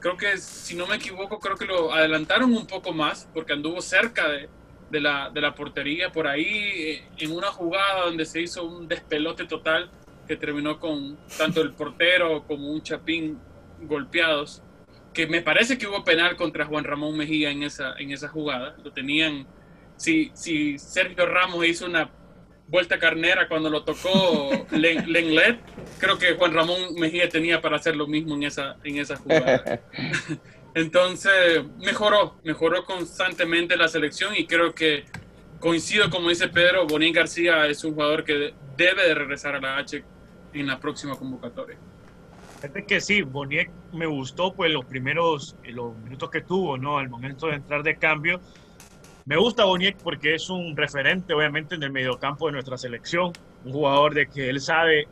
[0.00, 3.80] creo que si no me equivoco, creo que lo adelantaron un poco más, porque anduvo
[3.80, 4.48] cerca de,
[4.90, 8.86] de la, de la portería por ahí eh, en una jugada donde se hizo un
[8.88, 9.90] despelote total
[10.28, 13.38] que terminó con tanto el portero como un chapín
[13.80, 14.62] golpeados.
[15.14, 18.76] que me parece que hubo penal contra Juan Ramón Mejía en esa, en esa jugada.
[18.82, 19.46] Lo tenían,
[19.96, 22.10] si, si Sergio Ramos hizo una
[22.68, 25.60] vuelta carnera cuando lo tocó Lenglet,
[25.98, 29.80] creo que Juan Ramón Mejía tenía para hacer lo mismo en esa, en esa jugada.
[30.74, 35.04] Entonces, mejoró, mejoró constantemente la selección y creo que
[35.60, 39.76] coincido, como dice Pedro, Bonín García es un jugador que debe de regresar a la
[39.76, 40.02] H
[40.54, 41.76] en la próxima convocatoria.
[42.56, 46.98] Fíjate que sí, Boniek me gustó pues los primeros los minutos que tuvo, ¿no?
[46.98, 48.40] Al momento de entrar de cambio.
[49.24, 53.32] Me gusta Boniek porque es un referente, obviamente, en el mediocampo de nuestra selección.
[53.64, 55.06] Un jugador de que él sabe.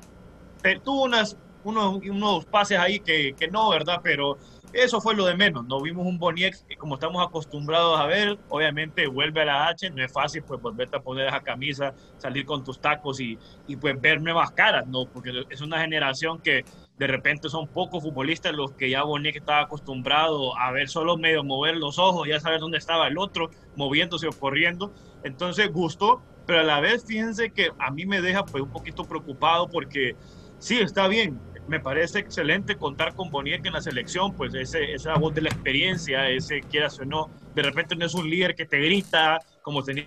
[0.84, 4.00] Tuvo unas, unos, unos pases ahí que, que no, ¿verdad?
[4.02, 4.36] Pero
[4.72, 5.64] eso fue lo de menos.
[5.66, 8.38] No vimos un Boniek como estamos acostumbrados a ver.
[8.48, 9.90] Obviamente vuelve a la H.
[9.90, 13.76] No es fácil pues volverte a poner esa camisa, salir con tus tacos y, y
[13.76, 15.06] pues ver nuevas caras, ¿no?
[15.06, 16.64] Porque es una generación que
[17.00, 21.42] de repente son pocos futbolistas los que ya Boniek estaba acostumbrado a ver solo medio
[21.42, 24.92] mover los ojos, ya saber dónde estaba el otro, moviéndose o corriendo.
[25.24, 29.04] Entonces gustó, pero a la vez fíjense que a mí me deja pues un poquito
[29.04, 30.14] preocupado porque
[30.58, 35.14] sí, está bien, me parece excelente contar con Boniek en la selección, pues ese, esa
[35.14, 38.66] voz de la experiencia, ese quieras o no, de repente no es un líder que
[38.66, 40.06] te grita como tenía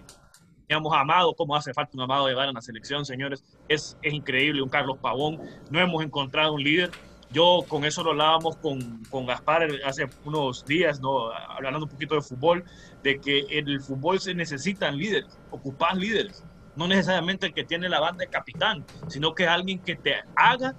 [0.73, 3.43] teníamos Amado, cómo hace falta un Amado de Vara en la selección, señores.
[3.67, 5.39] Es, es increíble, un Carlos Pavón.
[5.69, 6.89] No hemos encontrado un líder.
[7.31, 11.31] Yo con eso lo hablábamos con, con Gaspar hace unos días, ¿no?
[11.31, 12.63] hablando un poquito de fútbol,
[13.03, 16.43] de que en el fútbol se necesitan líderes, ocupan líderes.
[16.75, 20.15] No necesariamente el que tiene la banda de capitán, sino que es alguien que te
[20.35, 20.75] haga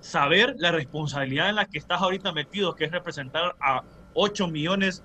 [0.00, 5.02] saber la responsabilidad en la que estás ahorita metido, que es representar a 8 millones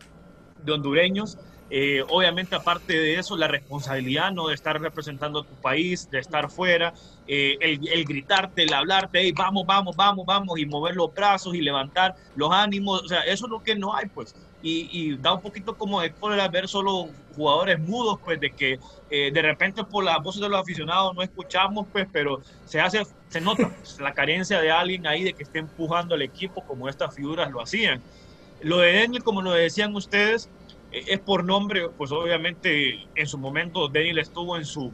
[0.64, 1.38] de hondureños
[1.70, 4.48] eh, obviamente, aparte de eso, la responsabilidad ¿no?
[4.48, 6.94] de estar representando a tu país, de estar fuera,
[7.28, 12.16] eh, el, gritarte, el hablarte, vamos, vamos, vamos, vamos, y mover los brazos y levantar
[12.36, 14.36] los ánimos, o sea, eso es lo que no hay, pues.
[14.68, 18.80] Y, da un poquito como de cólera ver solo jugadores mudos, pues, de que
[19.12, 23.04] eh, de repente por las voces de los aficionados no escuchamos, pues, pero se hace,
[23.30, 26.90] se nota pues, la carencia de alguien ahí de que esté empujando al equipo como
[26.90, 28.02] estas figuras lo hacían.
[28.62, 30.50] Lo de Daniel, como lo decían ustedes,
[31.08, 34.92] es por nombre, pues obviamente en su momento Daniel estuvo en su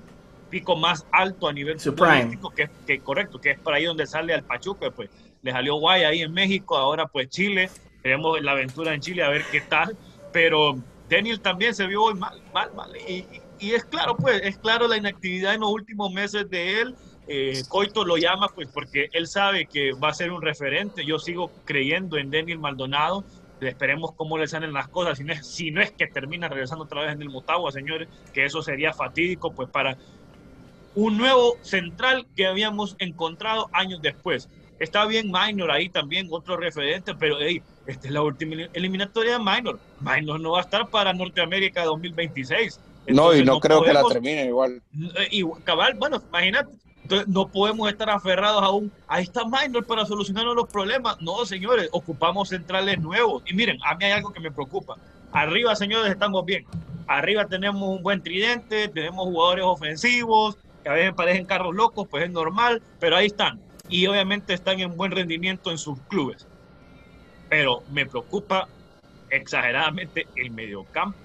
[0.50, 4.34] pico más alto a nivel futbolístico, que, que correcto, que es por ahí donde sale
[4.34, 5.10] al Pachuca, pues
[5.42, 7.70] le salió guay ahí en México, ahora pues Chile,
[8.04, 9.96] tenemos la aventura en Chile a ver qué tal,
[10.34, 10.76] pero
[11.10, 13.26] Daniel también se vio mal, mal, mal, y,
[13.60, 16.96] y es claro, pues, es claro la inactividad en los últimos meses de él,
[17.28, 21.06] eh, Coito lo llama pues porque él sabe que va a ser un referente.
[21.06, 23.24] Yo sigo creyendo en Daniel Maldonado
[23.68, 26.86] esperemos cómo le salen las cosas, si no, es, si no es que termina regresando
[26.86, 29.98] otra vez en el Motagua, señores, que eso sería fatídico, pues para
[30.96, 34.50] un nuevo central que habíamos encontrado años después.
[34.80, 39.40] Está bien Minor ahí también, otro referente, pero hey, esta es la última eliminatoria de
[39.40, 39.80] Minor.
[40.00, 42.80] Minor no va a estar para Norteamérica 2026.
[43.10, 44.82] no, y no, creo que la termine igual.
[45.18, 46.72] Eh, y cabal, bueno, imagínate,
[47.12, 48.90] entonces, no podemos estar aferrados aún.
[49.06, 51.20] Ahí está Minor para solucionar los problemas.
[51.20, 53.44] No, señores, ocupamos centrales nuevos.
[53.46, 54.96] Y miren, a mí hay algo que me preocupa.
[55.34, 56.66] Arriba, señores, estamos bien.
[57.08, 62.24] Arriba tenemos un buen tridente, tenemos jugadores ofensivos, que a veces parecen carros locos, pues
[62.24, 63.60] es normal, pero ahí están.
[63.90, 66.48] Y obviamente están en buen rendimiento en sus clubes.
[67.50, 68.70] Pero me preocupa
[69.30, 71.20] exageradamente el mediocampo,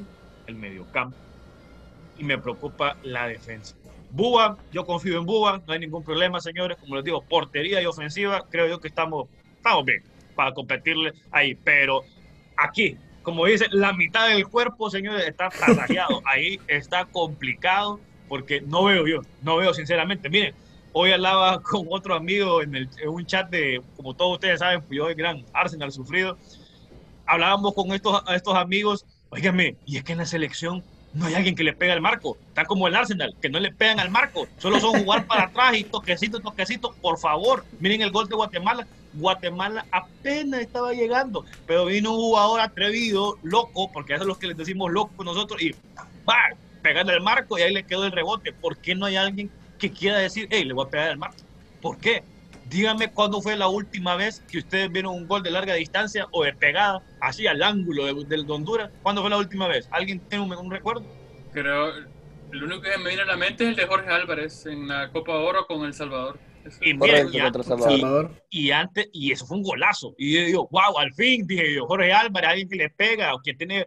[0.48, 1.16] el mediocampo,
[2.18, 3.76] y me preocupa la defensa.
[4.16, 6.78] Búa, yo confío en Búa, no hay ningún problema, señores.
[6.78, 10.02] Como les digo, portería y ofensiva, creo yo que estamos, estamos bien
[10.34, 11.54] para competirle ahí.
[11.54, 12.02] Pero
[12.56, 16.22] aquí, como dice, la mitad del cuerpo, señores, está tasajeado.
[16.24, 20.30] ahí está complicado porque no veo yo, no veo sinceramente.
[20.30, 20.54] Miren,
[20.92, 24.80] hoy hablaba con otro amigo en, el, en un chat de, como todos ustedes saben,
[24.80, 26.38] pues yo soy gran Arsenal sufrido.
[27.26, 30.82] Hablábamos con estos, estos amigos, oígame, y es que en la selección
[31.16, 32.36] no hay alguien que le pegue al marco.
[32.48, 34.46] Está como el Arsenal, que no le pegan al marco.
[34.58, 36.94] Solo son jugar para atrás y toquecito, toquecito.
[37.00, 38.86] Por favor, miren el gol de Guatemala.
[39.14, 44.48] Guatemala apenas estaba llegando, pero vino un jugador atrevido, loco, porque eso es lo que
[44.48, 45.74] les decimos loco nosotros, y
[46.28, 46.36] va,
[46.82, 48.52] pegando al marco y ahí le quedó el rebote.
[48.52, 51.38] ¿Por qué no hay alguien que quiera decir, hey, le voy a pegar al marco?
[51.80, 52.24] ¿Por qué?
[52.68, 56.42] Díganme cuándo fue la última vez que ustedes vieron un gol de larga distancia o
[56.42, 58.90] de pegada, así al ángulo del de, Honduras.
[59.02, 59.88] ¿Cuándo fue la última vez?
[59.92, 61.04] ¿Alguien tiene un, recuerdo?
[61.52, 61.92] Creo,
[62.50, 65.10] lo único que me viene a la mente es el de Jorge Álvarez en la
[65.12, 66.40] Copa Oro con El Salvador.
[66.80, 68.32] Y, miren, y, Salvador.
[68.50, 70.16] Y, antes, y eso fue un golazo.
[70.18, 73.40] Y yo digo, wow, al fin, dije yo, Jorge Álvarez, alguien que le pega o
[73.40, 73.86] que tiene,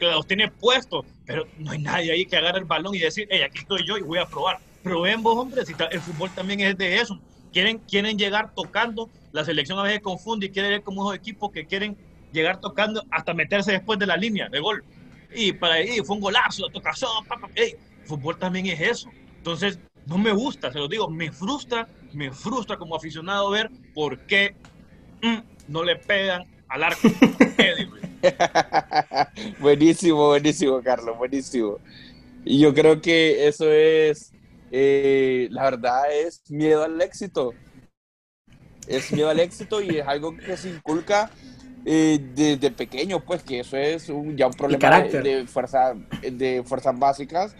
[0.00, 3.28] que los tiene puestos, pero no hay nadie ahí que agarre el balón y decir,
[3.30, 4.58] hey, aquí estoy yo y voy a probar.
[4.82, 7.20] Probemos, hombre, si el fútbol también es de eso
[7.54, 11.52] quieren, quieren llegar tocando, la selección a veces confunde y quiere ver como esos equipos
[11.52, 11.96] que quieren
[12.32, 14.84] llegar tocando hasta meterse después de la línea de gol.
[15.34, 17.48] Y para ahí fue un golazo, tocazón, papá.
[18.04, 19.08] fútbol también es eso.
[19.38, 24.18] Entonces, no me gusta, se lo digo, me frustra, me frustra como aficionado ver por
[24.26, 24.54] qué
[25.22, 25.38] mm,
[25.68, 27.08] no le pegan al arco.
[29.60, 31.78] buenísimo, buenísimo, Carlos, buenísimo.
[32.44, 34.33] Y yo creo que eso es,
[34.76, 37.52] eh, la verdad, es miedo al éxito.
[38.88, 41.30] Es miedo al éxito y es algo que se inculca
[41.84, 46.98] eh, desde pequeño, pues que eso es un, ya un problema de, fuerza, de fuerzas
[46.98, 47.54] básicas,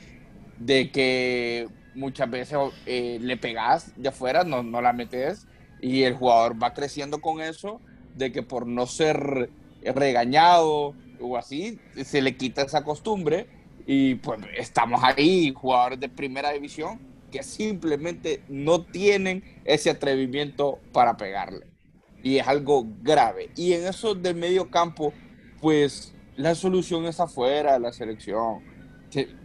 [0.59, 5.46] de que muchas veces eh, le pegas de afuera, no, no la metes,
[5.81, 7.81] y el jugador va creciendo con eso,
[8.16, 9.50] de que por no ser
[9.85, 13.46] regañado o así, se le quita esa costumbre
[13.87, 16.99] y pues estamos ahí, jugadores de primera división,
[17.31, 21.66] que simplemente no tienen ese atrevimiento para pegarle.
[22.23, 23.51] Y es algo grave.
[23.57, 25.12] Y en eso del medio campo,
[25.61, 28.62] pues la solución es afuera de la selección.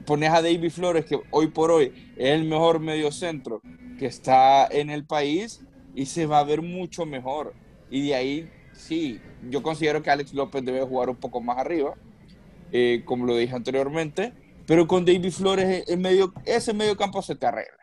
[0.06, 3.62] pones a David Flores, que hoy por hoy es el mejor medio centro
[3.98, 5.62] que está en el país,
[5.94, 7.54] y se va a ver mucho mejor.
[7.90, 11.96] Y de ahí, sí, yo considero que Alex López debe jugar un poco más arriba
[12.72, 14.34] eh, como lo dije anteriormente,
[14.66, 17.80] pero con David Flores en medio, ese medio campo se te arregla.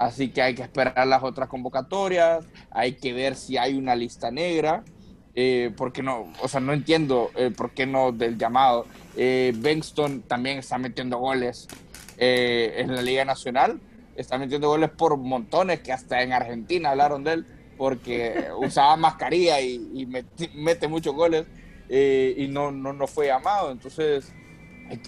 [0.00, 4.30] Así que hay que esperar las otras convocatorias, hay que ver si hay una lista
[4.30, 4.82] negra,
[5.34, 8.86] eh, porque no, o sea, no entiendo eh, por qué no del llamado.
[9.16, 11.68] Eh, Bengston también está metiendo goles
[12.16, 13.80] en la Liga Nacional,
[14.14, 17.46] está metiendo goles por montones, que hasta en Argentina hablaron de él,
[17.78, 20.06] porque usaba mascarilla y
[20.54, 21.46] mete muchos goles.
[21.92, 23.72] Eh, y no, no, no fue llamado.
[23.72, 24.32] Entonces,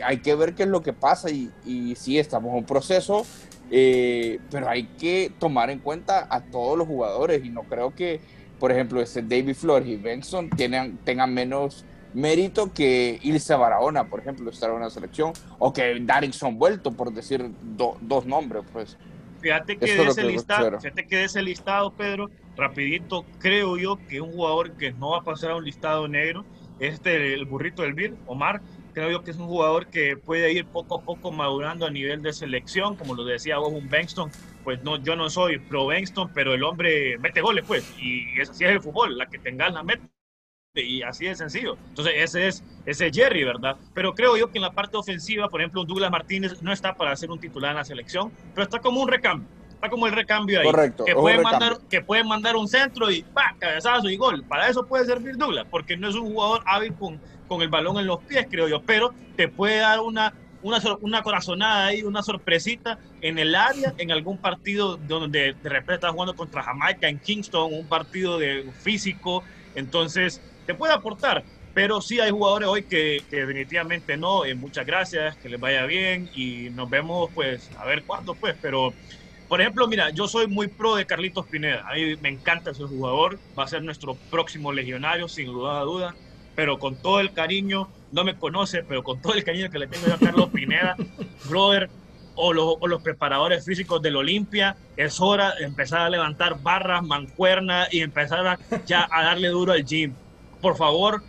[0.04, 3.24] hay, que ver qué es lo que pasa y, y sí, estamos en un proceso,
[3.70, 8.20] eh, pero hay que tomar en cuenta a todos los jugadores y no creo que,
[8.58, 14.20] por ejemplo, ese David Flores y Benson tengan, tengan menos mérito que Ilse Barahona, por
[14.20, 18.98] ejemplo, estar en una selección, o que Darinson Vuelto, por decir dos nombres, pues.
[19.40, 24.20] Fíjate que, de ese listado, fíjate que de ese listado, Pedro, rapidito, creo yo que
[24.20, 26.44] un jugador que no va a pasar a un listado negro
[26.82, 28.60] este, el burrito del Bir, Omar,
[28.92, 32.22] creo yo que es un jugador que puede ir poco a poco madurando a nivel
[32.22, 34.30] de selección, como lo decía vos, un Bengston,
[34.64, 38.64] pues no, yo no soy pro Bengston, pero el hombre mete goles, pues, y así
[38.64, 40.08] es el fútbol, la que tengas la meta,
[40.74, 41.76] y así de sencillo.
[41.90, 43.76] Entonces, ese es ese Jerry, ¿verdad?
[43.94, 47.14] Pero creo yo que en la parte ofensiva, por ejemplo, Douglas Martínez no está para
[47.14, 49.48] ser un titular en la selección, pero está como un recambio
[49.82, 50.66] está como el recambio ahí.
[50.66, 51.04] Correcto.
[51.04, 53.56] Que puede, mandar, que puede mandar un centro y ¡pa!
[53.58, 54.44] cabezazo y gol.
[54.46, 57.98] Para eso puede servir Douglas, porque no es un jugador hábil con, con el balón
[57.98, 62.22] en los pies, creo yo, pero te puede dar una, una, una corazonada ahí, una
[62.22, 67.18] sorpresita en el área, en algún partido donde de repente estás jugando contra Jamaica en
[67.18, 69.42] Kingston, un partido de físico,
[69.74, 71.42] entonces te puede aportar.
[71.74, 74.44] Pero sí hay jugadores hoy que, que definitivamente no.
[74.44, 78.54] Eh, muchas gracias, que les vaya bien y nos vemos pues a ver cuándo pues,
[78.60, 78.92] pero
[79.52, 81.86] por ejemplo, mira, yo soy muy pro de Carlitos Pineda.
[81.86, 83.38] A mí me encanta ese jugador.
[83.58, 86.14] Va a ser nuestro próximo legionario, sin duda a duda.
[86.56, 89.88] Pero con todo el cariño, no me conoce, pero con todo el cariño que le
[89.88, 90.96] tengo a Carlos Pineda,
[91.50, 91.90] brother,
[92.34, 97.02] o los, o los, preparadores físicos del Olimpia, es hora de empezar a levantar barras,
[97.02, 100.14] mancuernas y empezar a, ya a darle duro al gym.
[100.62, 101.22] Por favor,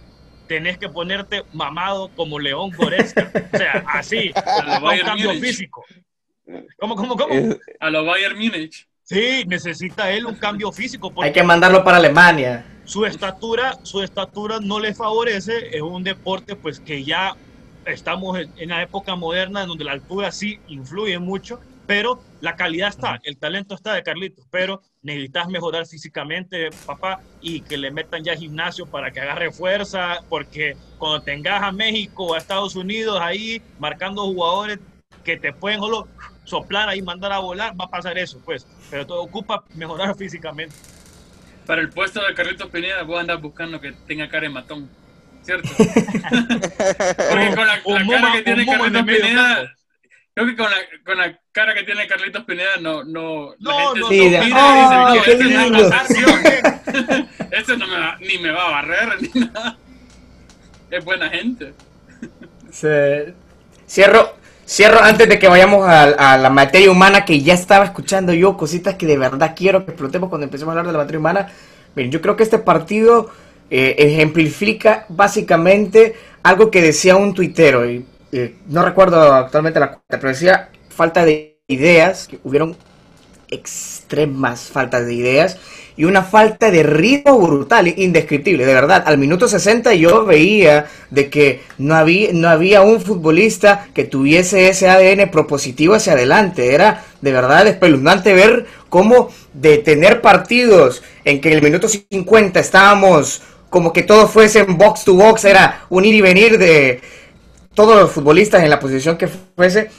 [0.47, 3.29] tenés que ponerte mamado como León Goretzka.
[3.53, 4.31] O sea, así,
[4.81, 5.83] un cambio físico.
[6.79, 7.33] ¿Cómo, cómo, cómo?
[7.79, 8.87] A lo Bayern Múnich.
[9.03, 11.11] Sí, necesita él un cambio físico.
[11.21, 12.65] Hay que mandarlo para Alemania.
[12.85, 15.75] Su estatura, su estatura no le favorece.
[15.75, 17.35] Es un deporte, pues, que ya
[17.85, 22.89] estamos en la época moderna en donde la altura sí influye mucho, pero la calidad
[22.89, 28.23] está, el talento está de Carlitos, pero necesitas mejorar físicamente, papá, y que le metan
[28.23, 33.19] ya gimnasio para que agarre fuerza, porque cuando tengas a México o a Estados Unidos
[33.21, 34.79] ahí marcando jugadores
[35.23, 36.07] que te pueden solo
[36.43, 38.67] soplar ahí, mandar a volar, va a pasar eso, pues.
[38.89, 40.75] Pero todo ocupa mejorar físicamente.
[41.65, 44.89] Para el puesto de Carlitos Pineda, voy a andar buscando que tenga cara de matón,
[45.43, 45.69] ¿cierto?
[45.77, 49.75] Porque con la, cara que tiene Carlitos Pineda,
[50.33, 53.79] creo que con la, con la cara que tiene Carlitos Pineda, no, no, no la
[53.79, 55.31] gente no, sí, oh, dice que
[57.53, 59.77] este es no me va, ni me va a barrer ni nada.
[60.89, 61.73] Es buena gente.
[62.71, 63.33] Se...
[63.87, 68.55] Cierro, Cierro antes de que vayamos a, la materia humana que ya estaba escuchando yo,
[68.55, 71.47] cositas que de verdad quiero que explotemos cuando empecemos a hablar de la materia humana.
[71.95, 73.29] Miren, yo creo que este partido
[73.69, 78.05] eh, ejemplifica básicamente algo que decía un tuitero, y
[78.67, 82.75] no recuerdo actualmente la cuenta, pero decía falta de ideas, que hubieron
[83.49, 85.57] extremas faltas de ideas
[85.95, 89.03] y una falta de ritmo brutal, indescriptible, de verdad.
[89.05, 94.69] Al minuto 60 yo veía de que no había, no había un futbolista que tuviese
[94.69, 96.73] ese ADN propositivo hacia adelante.
[96.73, 102.59] Era de verdad espeluznante ver cómo de tener partidos en que en el minuto 50
[102.59, 107.01] estábamos como que todo fuese box to box, era un ir y venir de
[107.73, 109.89] todos los futbolistas en la posición que fuese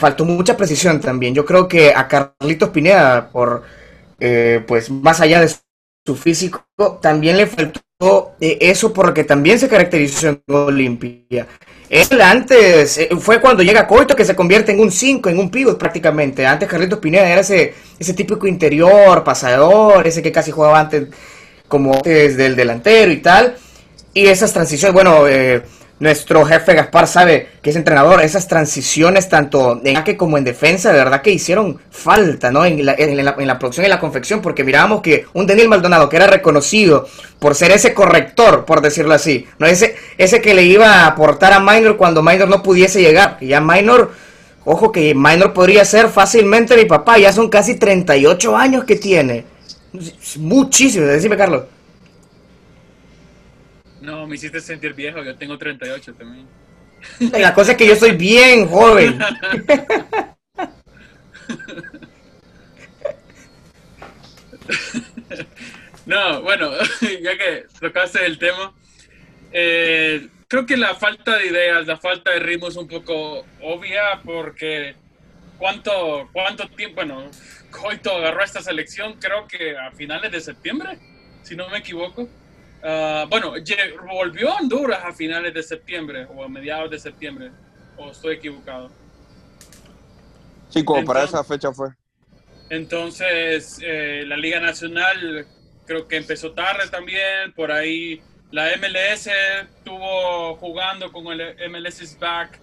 [0.00, 1.34] faltó mucha precisión también.
[1.34, 3.62] Yo creo que a Carlitos Pineda, por
[4.18, 5.54] eh, pues más allá de
[6.04, 6.64] su físico,
[7.00, 7.80] también le faltó
[8.40, 11.46] eh, eso porque también se caracterizó en Olimpia.
[11.90, 15.50] Él antes, eh, fue cuando llega Coito que se convierte en un 5, en un
[15.50, 16.46] pivot prácticamente.
[16.46, 21.08] Antes Carlitos Pineda era ese, ese típico interior, pasador, ese que casi jugaba antes
[21.68, 23.56] como antes del delantero y tal.
[24.14, 25.62] Y esas transiciones, bueno, eh,
[26.00, 30.90] nuestro jefe Gaspar sabe que es entrenador, esas transiciones tanto en ataque como en defensa,
[30.92, 32.64] de verdad que hicieron falta, ¿no?
[32.64, 36.16] En la, en la, producción y la confección, porque mirábamos que un Daniel Maldonado que
[36.16, 37.06] era reconocido
[37.38, 41.52] por ser ese corrector, por decirlo así, no ese, ese que le iba a aportar
[41.52, 44.12] a Minor cuando Minor no pudiese llegar, que ya Minor,
[44.64, 49.44] ojo que Minor podría ser fácilmente mi papá, ya son casi 38 años que tiene,
[50.38, 51.64] muchísimo, decime Carlos.
[54.00, 56.46] No, me hiciste sentir viejo, yo tengo 38 también.
[57.32, 59.18] La cosa es que yo soy bien joven.
[66.06, 66.70] no, bueno,
[67.22, 68.72] ya que tocaste el tema,
[69.52, 74.20] eh, creo que la falta de ideas, la falta de ritmo es un poco obvia
[74.24, 74.94] porque
[75.58, 77.30] cuánto, cuánto tiempo, bueno,
[77.70, 80.98] Coito agarró esta selección, creo que a finales de septiembre,
[81.42, 82.28] si no me equivoco.
[82.82, 83.52] Uh, bueno,
[84.10, 87.50] volvió a Honduras a finales de septiembre o a mediados de septiembre,
[87.98, 88.90] o estoy equivocado.
[90.70, 91.90] Sí, como para esa fecha fue.
[92.70, 95.46] Entonces, eh, la Liga Nacional
[95.84, 102.18] creo que empezó tarde también, por ahí la MLS estuvo jugando con el MLS is
[102.18, 102.58] back.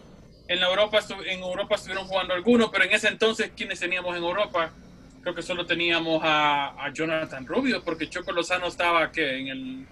[0.47, 4.71] En Europa, en Europa estuvieron jugando algunos, pero en ese entonces, ¿quiénes teníamos en Europa?
[5.21, 9.87] Creo que solo teníamos a, a Jonathan Rubio, porque Choco Lozano estaba que en el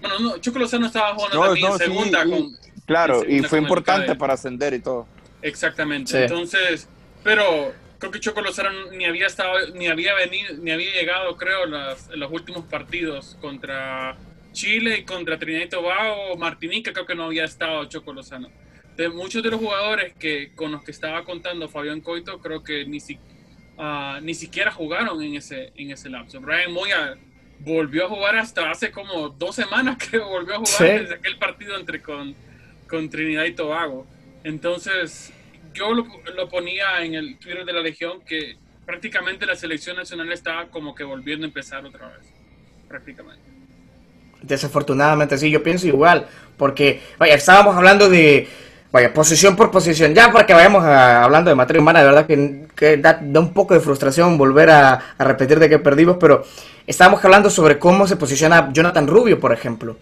[0.00, 2.24] bueno, no, Choco Lozano estaba jugando también en segunda.
[2.24, 5.06] con, claro, y fue importante para ascender y todo.
[5.42, 6.22] Exactamente.
[6.22, 6.88] Entonces,
[7.22, 11.64] pero creo que Choco Lozano ni había estado, ni había venido, ni había llegado, creo,
[11.64, 14.16] en los últimos partidos contra
[14.52, 18.50] Chile y contra Trinidad y Tobago, Martinica, creo que no había estado Choco Lozano.
[18.96, 22.84] De muchos de los jugadores que con los que estaba contando Fabián Coito, creo que
[22.84, 23.18] ni, si,
[23.78, 26.40] uh, ni siquiera jugaron en ese, en ese lapso.
[26.40, 27.16] Brian Moya
[27.64, 31.76] volvió a jugar hasta hace como dos semanas que volvió a jugar desde aquel partido
[31.76, 32.34] entre con,
[32.88, 34.06] con Trinidad y Tobago.
[34.44, 35.32] Entonces,
[35.74, 38.56] yo lo, lo, ponía en el Twitter de la Legión que
[38.86, 42.26] prácticamente la selección nacional estaba como que volviendo a empezar otra vez.
[42.88, 43.42] Prácticamente.
[44.42, 46.26] Desafortunadamente, sí, yo pienso igual.
[46.56, 48.48] Porque, vaya, estábamos hablando de
[48.92, 50.14] Vaya, posición por posición.
[50.14, 53.80] Ya para que vayamos hablando de materia humana, de verdad que, da, un poco de
[53.80, 56.44] frustración volver a, repetir de que perdimos, pero
[56.86, 59.96] estábamos hablando sobre cómo se posiciona Jonathan Rubio, por ejemplo.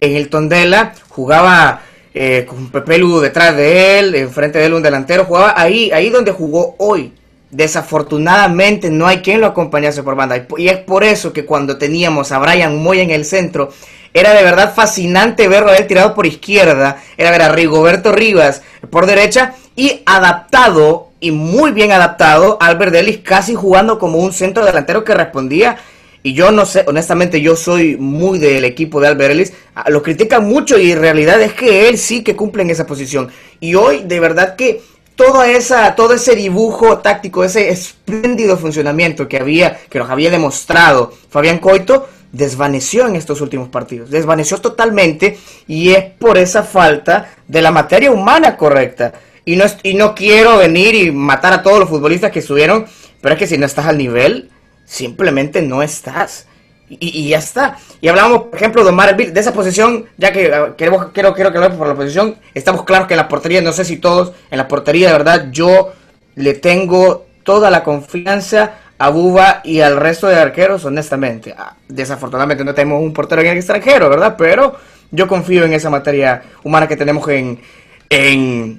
[0.00, 1.82] En el Tondela jugaba
[2.14, 6.08] eh, con Pepe Lu detrás de él, enfrente de él un delantero, jugaba ahí, ahí
[6.08, 7.12] donde jugó hoy.
[7.50, 10.46] Desafortunadamente no hay quien lo acompañase por banda.
[10.56, 13.70] Y es por eso que cuando teníamos a Brian Moy en el centro,
[14.12, 17.02] era de verdad fascinante verlo haber tirado por izquierda.
[17.16, 23.18] Era ver a Rigoberto Rivas por derecha y adaptado y muy bien adaptado Albert Ellis
[23.18, 25.78] casi jugando como un centro delantero que respondía.
[26.22, 29.52] Y yo no sé, honestamente yo soy muy del equipo de Albert Ellis.
[29.74, 32.86] Ah, lo critican mucho y en realidad es que él sí que cumple en esa
[32.86, 33.30] posición.
[33.60, 34.82] Y hoy de verdad que
[35.14, 41.12] toda esa, todo ese dibujo táctico, ese espléndido funcionamiento que había, que nos había demostrado
[41.28, 47.62] Fabián Coito, desvaneció en estos últimos partidos, desvaneció totalmente y es por esa falta de
[47.62, 49.12] la materia humana correcta.
[49.44, 52.86] Y no, y no quiero venir y matar a todos los futbolistas que estuvieron,
[53.20, 54.50] pero es que si no estás al nivel,
[54.84, 56.46] simplemente no estás.
[56.88, 57.78] Y, ya está.
[58.00, 61.52] Y hablamos, por ejemplo, de Omar de esa posición, ya que uh, queremos, quiero, quiero
[61.52, 64.32] que hablemos por la posición, estamos claros que en la portería, no sé si todos,
[64.50, 65.92] en la portería de verdad yo
[66.34, 71.54] le tengo toda la confianza a Buba y al resto de arqueros, honestamente.
[71.56, 74.34] Ah, desafortunadamente no tenemos un portero en el extranjero, ¿verdad?
[74.36, 74.76] Pero
[75.10, 77.62] yo confío en esa materia humana que tenemos en,
[78.10, 78.78] en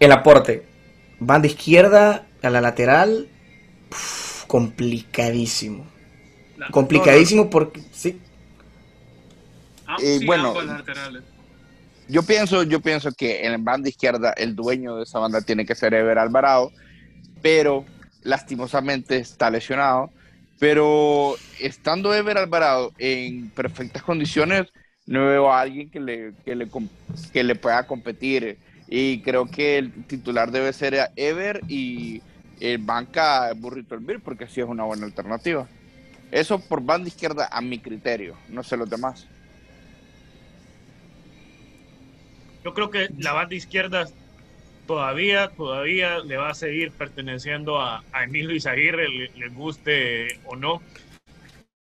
[0.00, 0.64] el aporte.
[1.20, 3.28] Banda izquierda, a la lateral,
[4.48, 5.86] complicadísimo.
[6.72, 8.20] complicadísimo porque, sí.
[10.00, 10.54] Y bueno,
[12.08, 15.64] yo pienso, yo pienso que en la banda izquierda el dueño de esa banda tiene
[15.64, 16.72] que ser Ever Alvarado,
[17.40, 17.84] pero
[18.22, 20.10] lastimosamente está lesionado,
[20.58, 24.72] pero estando Ever Alvarado en perfectas condiciones,
[25.06, 26.68] no veo a alguien que le, que le,
[27.32, 28.58] que le pueda competir.
[28.88, 32.22] Y creo que el titular debe ser Ever y
[32.60, 35.66] el banca Burrito Elvir, porque así es una buena alternativa.
[36.30, 39.26] Eso por banda izquierda a mi criterio, no sé los demás.
[42.64, 44.06] Yo creo que la banda izquierda
[44.86, 50.82] todavía, todavía le va a seguir perteneciendo a, a Emilio Izaguirre, le, guste o no.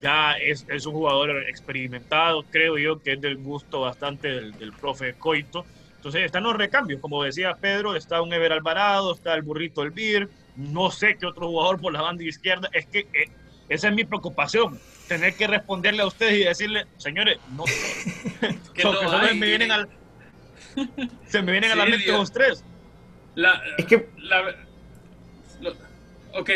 [0.00, 4.72] Ya es, es, un jugador experimentado, creo yo que es del gusto bastante del, del
[4.72, 5.64] profe Coito.
[5.96, 10.28] Entonces están los recambios, como decía Pedro, está un Ever Alvarado, está el burrito Elvir,
[10.56, 13.30] no sé qué otro jugador por la banda izquierda, es que eh,
[13.68, 18.82] esa es mi preocupación, tener que responderle a ustedes y decirle, señores, no sé, que
[18.82, 19.88] no me vienen al,
[21.26, 22.64] se me vienen a la mente los tres.
[23.34, 24.54] La, es que la,
[26.34, 26.50] ok,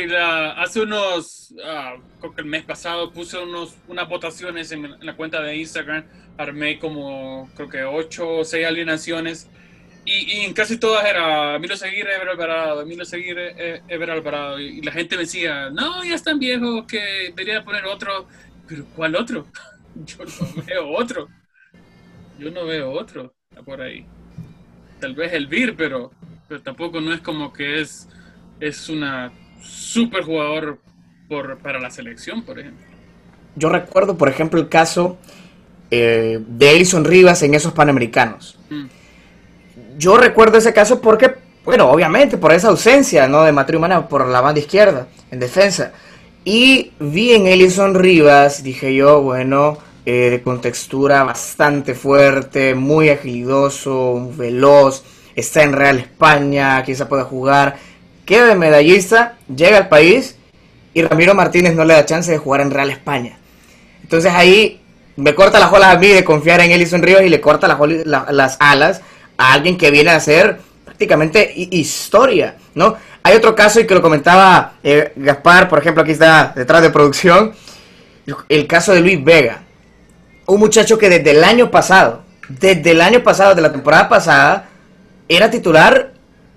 [0.56, 5.16] hace unos, uh, creo que el mes pasado puse unos, unas votaciones en, en, la
[5.16, 6.04] cuenta de Instagram,
[6.36, 9.48] armé como creo que ocho o seis alineaciones
[10.08, 13.36] y, en casi todas era Emilio Seguir, Ever Alvarado, Emilio Seguir,
[13.88, 14.60] Ever Alvarado.
[14.60, 18.28] Y, la gente me decía, no, ya están viejos, que debería poner otro.
[18.68, 19.46] Pero ¿cuál otro?
[20.06, 21.28] Yo no veo otro.
[22.38, 24.06] Yo no veo otro por ahí.
[25.00, 26.12] Tal vez el Vir, pero,
[26.48, 28.08] pero tampoco no es como que es,
[28.60, 29.32] es una
[29.62, 30.78] super jugador
[31.28, 32.84] por, para la selección, por ejemplo.
[33.56, 35.18] Yo recuerdo, por ejemplo, el caso
[35.90, 38.58] eh, de Elison Rivas en esos Panamericanos.
[38.70, 38.86] Mm
[39.98, 41.34] yo recuerdo ese caso porque,
[41.64, 43.44] bueno, obviamente por esa ausencia, ¿no?
[43.44, 45.92] De matrimonio por la banda izquierda, en defensa.
[46.44, 54.30] Y vi en Ellison Rivas, dije yo, bueno, eh, con textura bastante fuerte, muy agilidoso,
[54.36, 55.02] veloz,
[55.36, 57.76] está en Real España, quizá pueda jugar,
[58.24, 60.36] queda de medallista, llega al país
[60.94, 63.38] y Ramiro Martínez no le da chance de jugar en Real España.
[64.02, 64.80] Entonces ahí
[65.16, 68.56] me corta las olas a mí de confiar en Ellison Rivas y le corta las
[68.60, 69.02] alas
[69.36, 72.96] a alguien que viene a hacer prácticamente historia, ¿no?
[73.22, 76.90] Hay otro caso y que lo comentaba eh, Gaspar, por ejemplo, aquí está detrás de
[76.90, 77.52] producción,
[78.48, 79.62] el caso de Luis Vega,
[80.46, 84.68] un muchacho que desde el año pasado, desde el año pasado, de la temporada pasada,
[85.28, 86.12] era titular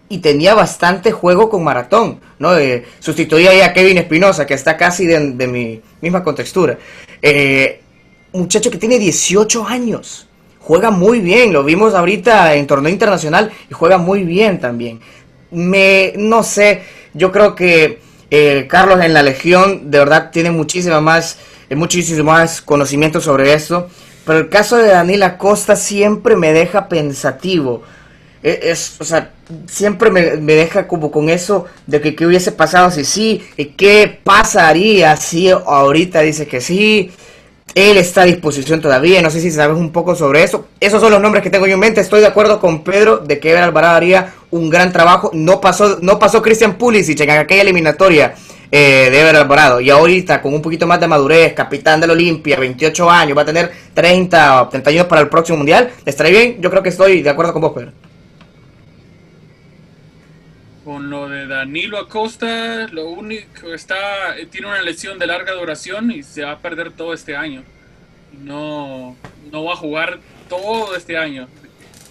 [0.10, 2.58] y tenía bastante juego con maratón, ¿no?
[2.58, 6.78] Eh, sustituía a Kevin Espinosa, que está casi de, mi misma contextura.
[7.22, 7.82] Eh,
[8.34, 10.30] muchacho que tiene 18 años
[10.70, 15.00] juega muy bien, lo vimos ahorita en torneo internacional y juega muy bien también.
[15.50, 16.84] Me, no sé,
[17.16, 18.00] yo creo que
[18.30, 21.40] eh, Carlos en la Legión de verdad tiene muchísima más,
[21.72, 23.90] muchísimo más conocimiento sobre eso,
[24.28, 27.82] pero el caso de Daniel Acosta siempre me deja pensativo.
[28.42, 29.32] E, es, o sea,
[29.68, 33.44] siempre me, deja como con eso de que qué hubiese pasado si sí,
[33.78, 37.12] qué pasaría si ahorita dice que sí,
[37.76, 40.68] él está a disposición todavía, no sé si sabes un poco sobre eso.
[40.80, 42.02] Esos son los nombres que tengo yo en mente.
[42.02, 45.30] Estoy de acuerdo con Pedro de que Ever Alvarado haría un gran trabajo.
[45.34, 48.34] No pasó, no pasó Christian Pulisic en aquella eliminatoria
[48.72, 49.80] eh, de Ever Alvarado.
[49.82, 53.46] Y ahorita, con un poquito más de madurez, capitán del Olimpia, 28 años, va a
[53.46, 55.92] tener 30 o 31 para el próximo mundial.
[56.06, 56.58] ¿Estaría bien?
[56.62, 58.09] Yo creo que estoy de acuerdo con vos, Pedro
[60.90, 66.24] con lo de Danilo Acosta, lo único está, tiene una lesión de larga duración y
[66.24, 67.62] se va a perder todo este año.
[68.42, 69.16] No,
[69.52, 70.18] no va a jugar
[70.50, 71.48] todo este año.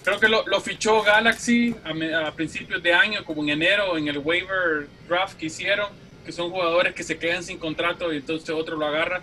[0.05, 4.87] Creo que lo, fichó Galaxy a, principios de año, como en enero, en el waiver
[5.09, 5.89] draft que hicieron,
[6.25, 9.21] que son jugadores que se quedan sin contrato y entonces otro lo agarra.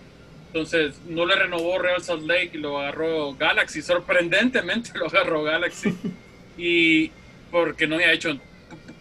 [0.49, 3.81] Entonces no le renovó Real Salt Lake y lo agarró Galaxy.
[3.81, 5.95] Sorprendentemente lo agarró Galaxy.
[6.59, 7.11] Y
[7.51, 8.39] porque no había hecho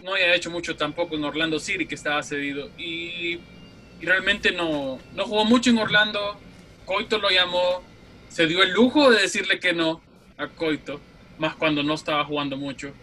[0.05, 2.69] no había hecho mucho tampoco en Orlando City, que estaba cedido.
[2.77, 3.39] Y,
[4.01, 6.39] realmente no, no jugó mucho en Orlando.
[6.85, 7.81] Coito lo llamó,
[8.29, 10.01] se dio el lujo de decirle que no
[10.37, 11.01] a Coito,
[11.39, 12.93] más cuando no estaba jugando mucho.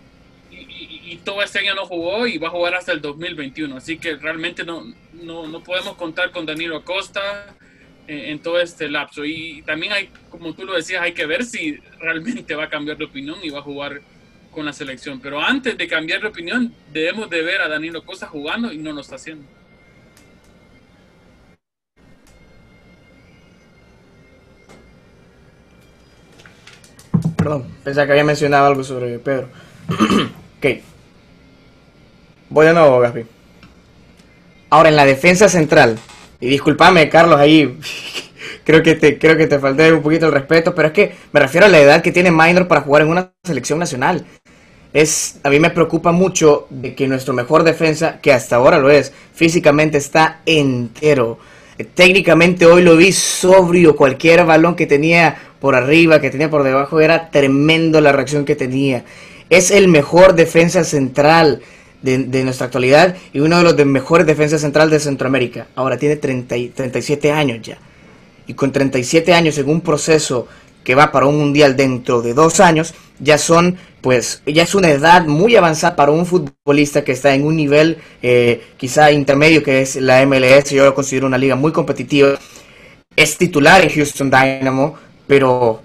[0.50, 3.76] Y, todo este año no jugó y va a jugar hasta el 2021.
[3.76, 7.54] Así que realmente no, no, podemos contar con Danilo Acosta
[8.06, 9.24] en, en, todo este lapso.
[9.24, 12.96] Y también hay, como tú lo decías, hay que ver si realmente va a cambiar
[12.96, 14.00] de opinión y va a jugar
[14.52, 15.20] con la selección.
[15.20, 18.92] Pero antes de cambiar de opinión, debemos de ver a Danilo Costa jugando y no
[18.92, 19.44] lo está haciendo.
[27.36, 29.48] Perdón, pensaba que había mencionado algo sobre Pedro.
[30.58, 30.66] ok.
[32.50, 33.24] Voy de nuevo, Gaspi.
[34.70, 35.98] Ahora, en la defensa central,
[36.40, 37.78] y discúlpame, Carlos, ahí
[38.64, 41.40] creo que te creo que te falté un poquito el respeto, pero es que me
[41.40, 44.24] refiero a la edad que tiene Minor para jugar en una selección nacional.
[44.92, 48.90] es, a mí me preocupa mucho de que nuestro mejor defensa, que hasta ahora lo
[48.90, 51.38] es, físicamente está entero.
[51.94, 57.00] Técnicamente hoy lo vi sobrio, cualquier balón que tenía por arriba, que tenía por debajo,
[57.00, 59.04] era tremendo la reacción que tenía.
[59.48, 61.62] Es el mejor defensa central
[62.02, 65.68] de, nuestra actualidad y uno de los mejores defensas central de Centroamérica.
[65.74, 67.78] Ahora tiene 30, 37 años ya.
[68.46, 70.48] Y con 37 años en un proceso
[70.84, 74.90] que va para un mundial dentro de dos años, ya son, pues, ya es una
[74.90, 79.82] edad muy avanzada para un futbolista que está en un nivel eh, quizá intermedio, que
[79.82, 80.70] es la MLS.
[80.70, 82.38] Yo lo considero una liga muy competitiva.
[83.14, 85.82] Es titular en Houston Dynamo, pero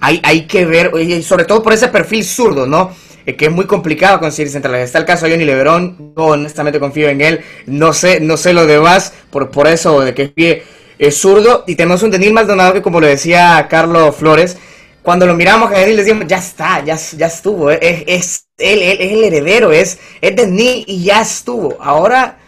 [0.00, 0.90] hay, hay que ver,
[1.22, 2.90] sobre todo por ese perfil zurdo, ¿no?
[3.24, 4.86] Eh, que es muy complicado conseguir centrales.
[4.86, 7.40] Está el caso de Johnny Leverón, yo honestamente confío en él.
[7.66, 10.64] No sé, no sé lo demás, por, por eso de que
[11.02, 11.64] es zurdo.
[11.66, 14.56] Y tenemos un Denil Maldonado que, como lo decía Carlos Flores,
[15.02, 17.70] cuando lo miramos a Denil decíamos, ya está, ya, ya estuvo.
[17.70, 21.76] Es, es, él, es el heredero, es, es Denil y ya estuvo.
[21.80, 22.38] Ahora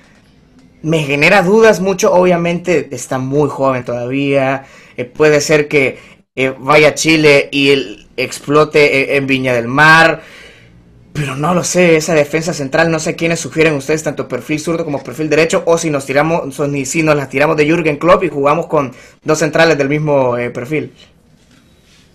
[0.83, 2.13] me genera dudas mucho.
[2.13, 4.67] Obviamente está muy joven todavía.
[4.97, 5.99] Eh, puede ser que
[6.37, 10.23] eh, vaya a Chile y él explote en Viña del Mar.
[11.15, 14.85] Pero no lo sé, esa defensa central, no sé quiénes sugieren ustedes, tanto perfil zurdo
[14.85, 16.57] como perfil derecho, o si nos tiramos,
[16.87, 18.93] si nos las tiramos de Jürgen Klopp y jugamos con
[19.23, 20.93] dos centrales del mismo eh, perfil.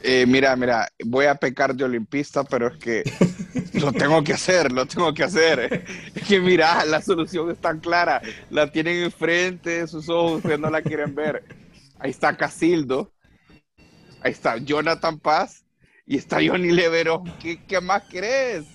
[0.04, 3.04] Eh, mira, mira, voy a pecar de olimpista, pero es que
[3.80, 5.86] lo tengo que hacer, lo tengo que hacer.
[6.14, 10.60] Es que mira, la solución es tan clara, la tienen enfrente de sus ojos, ustedes
[10.60, 11.46] no la quieren ver.
[12.00, 13.14] Ahí está Casildo,
[14.22, 15.64] ahí está Jonathan Paz
[16.06, 17.24] y está Johnny Leverón.
[17.42, 18.66] ¿Qué, qué más crees?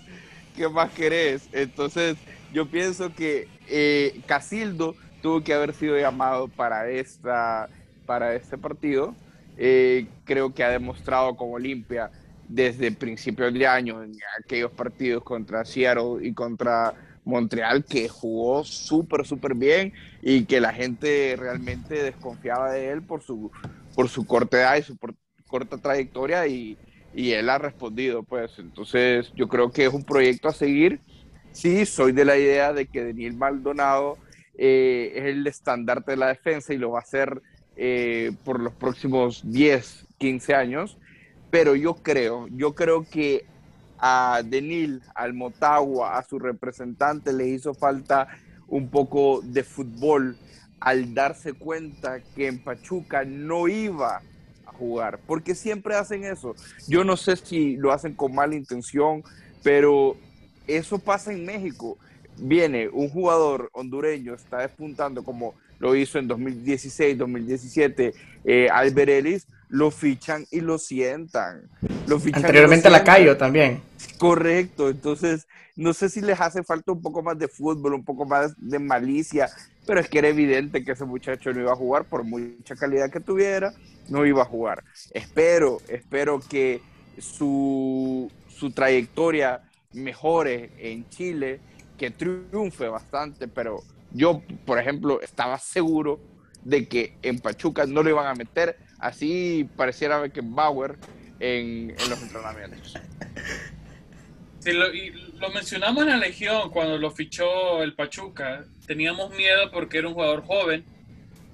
[0.54, 1.48] ¿Qué más querés?
[1.52, 2.16] Entonces,
[2.52, 7.68] yo pienso que eh, Casildo tuvo que haber sido llamado para, esta,
[8.06, 9.14] para este partido.
[9.56, 12.10] Eh, creo que ha demostrado con Olimpia
[12.48, 16.94] desde principios de año, en aquellos partidos contra Seattle y contra
[17.24, 23.22] Montreal, que jugó súper, súper bien y que la gente realmente desconfiaba de él por
[23.22, 23.50] su,
[23.94, 24.98] por su corta edad y su
[25.46, 26.76] corta trayectoria y,
[27.14, 28.58] y él ha respondido, pues.
[28.58, 31.00] Entonces, yo creo que es un proyecto a seguir.
[31.52, 34.18] Sí, soy de la idea de que Daniel Maldonado
[34.58, 37.40] eh, es el estandarte de la defensa y lo va a hacer
[37.76, 40.98] eh, por los próximos 10, 15 años.
[41.50, 43.44] Pero yo creo, yo creo que
[43.98, 48.26] a Denil, al Motagua, a su representante le hizo falta
[48.66, 50.36] un poco de fútbol
[50.80, 54.20] al darse cuenta que en Pachuca no iba
[54.74, 56.54] jugar, porque siempre hacen eso.
[56.86, 59.24] Yo no sé si lo hacen con mala intención,
[59.62, 60.16] pero
[60.66, 61.98] eso pasa en México.
[62.36, 68.14] Viene un jugador hondureño, está despuntando como lo hizo en 2016, 2017,
[68.44, 71.68] eh, Albert Ellis, lo fichan y lo sientan.
[72.06, 73.82] Lo fichan Anteriormente a la Cayo también.
[74.18, 75.46] Correcto, entonces
[75.76, 78.78] no sé si les hace falta un poco más de fútbol, un poco más de
[78.78, 79.48] malicia,
[79.86, 83.10] pero es que era evidente que ese muchacho no iba a jugar por mucha calidad
[83.10, 83.72] que tuviera,
[84.08, 84.84] no iba a jugar.
[85.12, 86.80] Espero, espero que
[87.18, 89.62] su, su trayectoria
[89.92, 91.60] mejore en Chile,
[91.98, 96.20] que triunfe bastante, pero yo, por ejemplo, estaba seguro
[96.64, 100.96] de que en Pachuca no lo iban a meter, así pareciera que Bauer
[101.38, 102.94] en, en los entrenamientos.
[104.64, 108.64] Lo mencionamos en la Legión cuando lo fichó el Pachuca.
[108.86, 110.84] Teníamos miedo porque era un jugador joven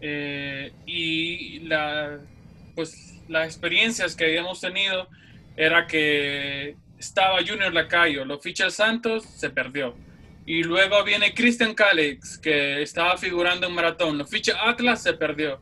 [0.01, 2.21] eh, y la,
[2.77, 5.09] pues, las experiencias que habíamos tenido
[5.57, 9.97] era que estaba Junior Lacayo, lo ficha el Santos, se perdió.
[10.47, 15.61] Y luego viene Christian Calix, que estaba figurando en maratón, lo ficha Atlas, se perdió.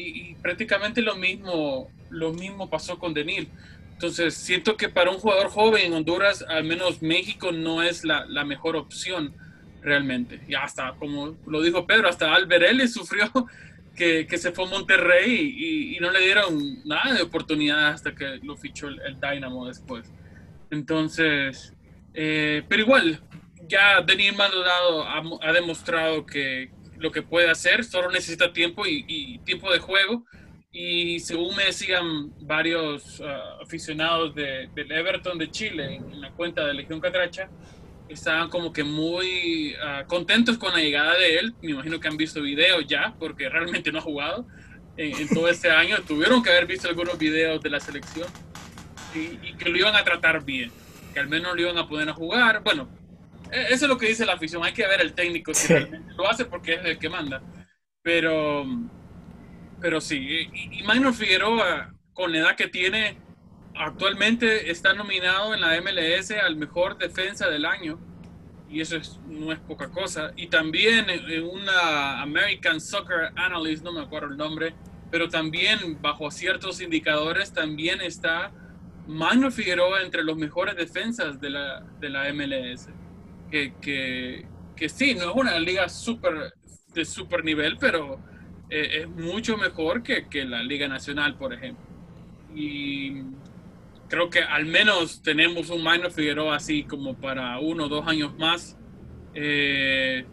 [0.00, 3.48] Y, prácticamente lo mismo, lo mismo pasó con Denil.
[3.92, 8.24] Entonces, siento que para un jugador joven en Honduras, al menos México no es la,
[8.44, 9.34] mejor opción
[9.82, 10.40] realmente.
[10.46, 13.30] Y hasta, como lo dijo Pedro, hasta Alberelli sufrió
[13.96, 18.38] que, que, se fue a Monterrey y, no le dieron nada de oportunidad hasta que
[18.42, 20.12] lo fichó el, el Dynamo después.
[20.70, 21.74] Entonces,
[22.14, 23.20] eh, pero igual,
[23.68, 29.38] ya Denis Maldonado ha, ha, demostrado que lo que puede hacer, solo necesita tiempo y,
[29.44, 30.24] tiempo de juego
[30.70, 36.66] y según me decían varios uh, aficionados de, del Everton de Chile en, la cuenta
[36.66, 37.48] de Legión Catracha,
[38.08, 41.54] estaban como que muy uh, contentos con la llegada de él.
[41.62, 44.46] Me imagino que han visto videos ya, porque realmente no ha jugado
[44.96, 45.96] en, todo este año.
[46.06, 48.28] Tuvieron que haber visto algunos videos de la selección
[49.14, 50.70] y, y, que lo iban a tratar bien,
[51.14, 52.62] que al menos lo iban a poder jugar.
[52.62, 52.88] Bueno,
[53.52, 54.64] eso es lo que dice la afición.
[54.64, 57.42] Hay que ver el técnico si realmente lo hace porque es el que manda.
[58.02, 58.66] Pero
[59.80, 63.16] pero sí, y, y Minor Figueroa, con la edad que tiene,
[63.76, 67.98] actualmente está nominado en la MLS al mejor defensa del año
[68.68, 70.32] y eso no es poca cosa.
[70.36, 74.74] Y también en una American Soccer Analyst, no me acuerdo el nombre,
[75.10, 78.52] pero también bajo ciertos indicadores también está
[79.06, 82.88] Magno Figueroa entre los mejores defensas de la, de la MLS.
[83.50, 84.46] Que, que,
[84.76, 86.52] que sí, no es una liga super,
[86.94, 88.20] de super nivel, pero
[88.70, 91.84] eh, es mucho mejor que, que la Liga Nacional, por ejemplo.
[92.54, 93.22] Y
[94.08, 98.36] creo que al menos tenemos un Magno Figueroa así como para uno o dos años
[98.38, 98.76] más.
[99.34, 100.24] Eh,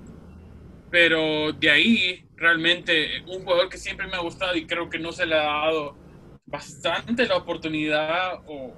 [0.90, 5.12] pero de ahí, realmente, un jugador que siempre me ha gustado y creo que no
[5.12, 5.98] se le ha dado
[6.46, 8.74] bastante la oportunidad o,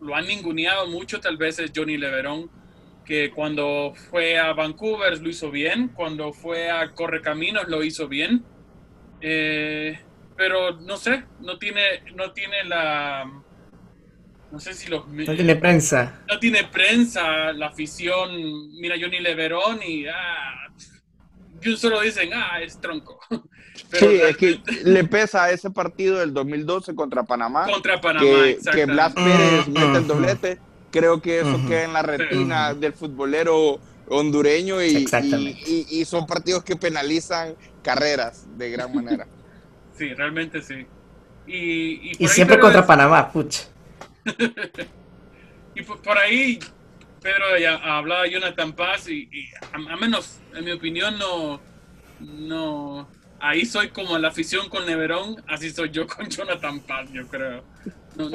[0.00, 2.50] lo han ninguneado mucho, tal vez es Johnny Leverón,
[3.10, 8.44] que cuando fue a Vancouver lo hizo bien, cuando fue a Correcaminos lo hizo bien.
[9.20, 9.98] Eh,
[10.36, 13.28] pero no sé, no tiene, no tiene la,
[14.52, 15.08] no sé si los...
[15.08, 16.22] No tiene prensa.
[16.28, 18.30] No tiene prensa, la afición,
[18.80, 20.06] mira Johnny Leverón y...
[20.06, 20.68] Ah,
[21.76, 23.18] solo dicen, ah, es tronco.
[23.92, 27.66] sí, es que le pesa a ese partido del 2012 contra Panamá.
[27.66, 30.69] Contra Panamá, que, que Blas Pérez mete el doblete.
[30.90, 35.06] Creo que eso queda en la retina del futbolero hondureño y,
[35.88, 39.26] y, son partidos que penalizan carreras de gran manera.
[39.96, 40.86] Sí, realmente sí.
[41.46, 43.64] Y, y siempre contra Panamá, pucha.
[45.74, 46.58] y por, ahí,
[47.20, 49.28] Pedro ya hablaba de Jonathan Paz y,
[49.72, 51.60] a, menos, en mi opinión, no,
[52.20, 53.06] no,
[53.40, 57.62] ahí soy como la afición con Neverón, así soy yo con Jonathan Paz, yo creo.
[58.16, 58.30] No,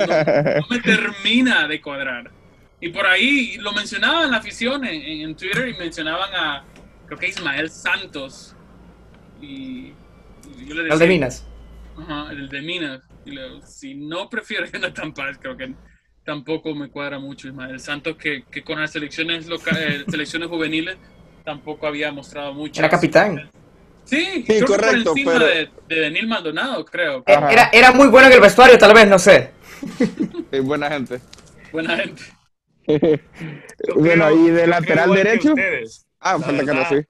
[0.69, 2.31] me termina de cuadrar.
[2.85, 6.63] Y por ahí lo mencionaban la afición en, Twitter y mencionaban a,
[7.07, 8.55] creo que Ismael Santos.
[9.41, 9.87] Y,
[10.67, 11.47] yo le decía, el de Minas.
[11.97, 13.01] Ajá, el de Minas
[13.65, 15.73] si no prefiero Jonathan Paz, creo que
[16.23, 20.95] tampoco me cuadra mucho Ismael Santos, que, que con las selecciones locales, eh, selecciones juveniles
[21.43, 22.81] tampoco había mostrado mucho.
[22.81, 23.49] Era capitán.
[24.03, 25.13] Sí, correcto.
[25.13, 27.23] por encima de, de Daniel Maldonado, creo.
[27.25, 29.53] Era, era muy bueno en el vestuario, tal vez, no sé.
[30.61, 31.19] buena gente.
[31.71, 32.34] Buena gente.
[33.95, 35.53] bueno, y de lateral derecho.
[36.19, 37.07] Ah, falta que sí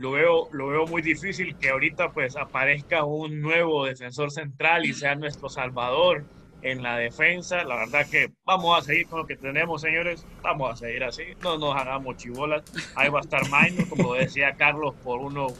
[0.00, 4.94] lo veo, lo veo muy difícil que ahorita pues aparezca un nuevo defensor central y
[4.94, 6.24] sea nuestro salvador
[6.62, 7.64] en la defensa.
[7.64, 10.26] La verdad que vamos a seguir con lo que tenemos, señores.
[10.42, 11.24] Vamos a seguir así.
[11.42, 12.62] No nos hagamos chibolas.
[12.94, 15.54] Ahí va a estar Maino, como decía Carlos, por unos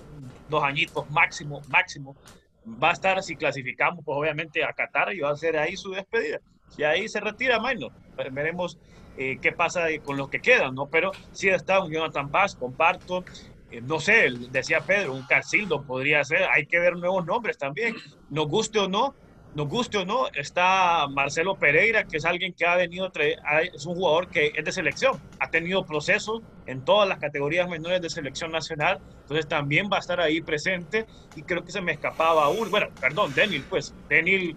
[0.48, 2.16] dos añitos máximo, máximo.
[2.82, 5.90] Va a estar, si clasificamos, pues obviamente a Qatar y va a ser ahí su
[5.90, 6.40] despedida.
[6.70, 8.78] Si ahí se retira pues, veremos
[9.16, 10.88] eh, qué pasa con los que quedan, ¿no?
[10.88, 13.24] Pero sí está un Jonathan Paz, comparto.
[13.70, 17.94] Eh, no sé, decía Pedro, un Casildo podría ser, hay que ver nuevos nombres también,
[18.28, 19.14] nos guste o no,
[19.54, 23.10] nos guste o no, está Marcelo Pereira, que es alguien que ha venido,
[23.72, 28.00] es un jugador que es de selección, ha tenido procesos en todas las categorías menores
[28.00, 31.92] de selección nacional, entonces también va a estar ahí presente y creo que se me
[31.92, 34.56] escapaba aún, bueno, perdón, Denil, pues, Denil,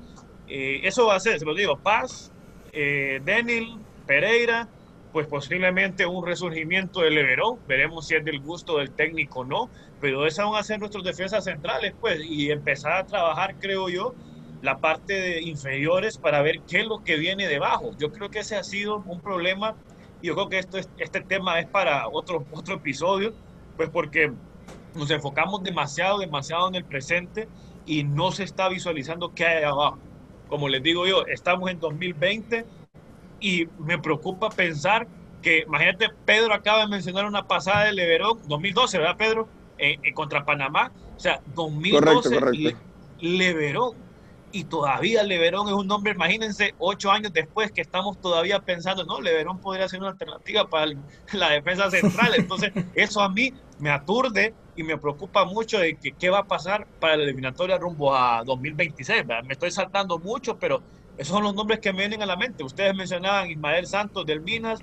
[0.56, 2.32] eh, eso va a ser, se lo digo, Paz,
[2.74, 3.76] eh, Denil,
[4.06, 4.70] Pereira,
[5.12, 7.58] pues posiblemente un resurgimiento del Leverón.
[7.68, 11.04] Veremos si es del gusto del técnico o no, pero esas van a ser nuestros
[11.04, 14.14] defensas centrales, pues, y empezar a trabajar, creo yo,
[14.62, 17.89] la parte de inferiores para ver qué es lo que viene debajo.
[17.97, 19.76] Yo creo que ese ha sido un problema
[20.22, 23.34] y yo creo que esto este tema es para otro, otro episodio,
[23.76, 24.32] pues porque
[24.93, 27.49] nos enfocamos demasiado, demasiado en el presente
[27.88, 29.97] y no se está visualizando qué hay abajo.
[30.47, 32.65] Como les digo yo, estamos en 2020
[33.39, 35.07] y me preocupa pensar
[35.41, 39.47] que, imagínate, Pedro acaba de mencionar una pasada de Leverón, 2012, ¿verdad, Pedro?
[40.13, 40.91] contra Panamá.
[41.15, 42.79] O sea, 2012, correcto,
[43.19, 43.95] Leverón.
[44.51, 49.19] Y todavía Leverón es un nombre, imagínense, ocho años después que estamos todavía pensando, no,
[49.19, 50.91] Leverón podría ser una alternativa para
[51.33, 52.33] la defensa central.
[52.35, 56.47] Entonces, eso a mí me aturde y me preocupa mucho de que, qué va a
[56.47, 59.26] pasar para la eliminatoria rumbo a 2026.
[59.45, 60.84] Me estoy saltando mucho, pero
[61.17, 62.63] esos son los nombres que me vienen a la mente.
[62.63, 64.80] Ustedes mencionaban Ismael Santos del Minas,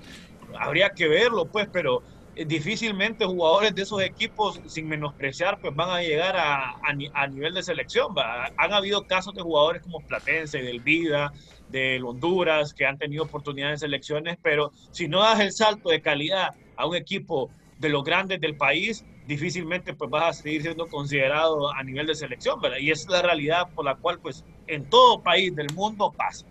[0.59, 2.03] habría que verlo, pues, pero
[2.36, 6.76] eh, difícilmente jugadores de esos equipos, sin menospreciar, pues van a llegar a,
[7.14, 8.14] a, nivel de selección.
[8.57, 11.32] Han habido casos de jugadores como Platense, del Vida,
[11.68, 16.01] del Honduras, que han tenido oportunidades en selecciones, pero si no das el salto de
[16.01, 20.87] calidad a un equipo de los grandes del país, difícilmente pues vas a seguir siendo
[20.89, 22.79] considerado a nivel de selección, ¿verdad?
[22.79, 26.47] Y es la realidad por la cual pues en todo país del mundo pasa.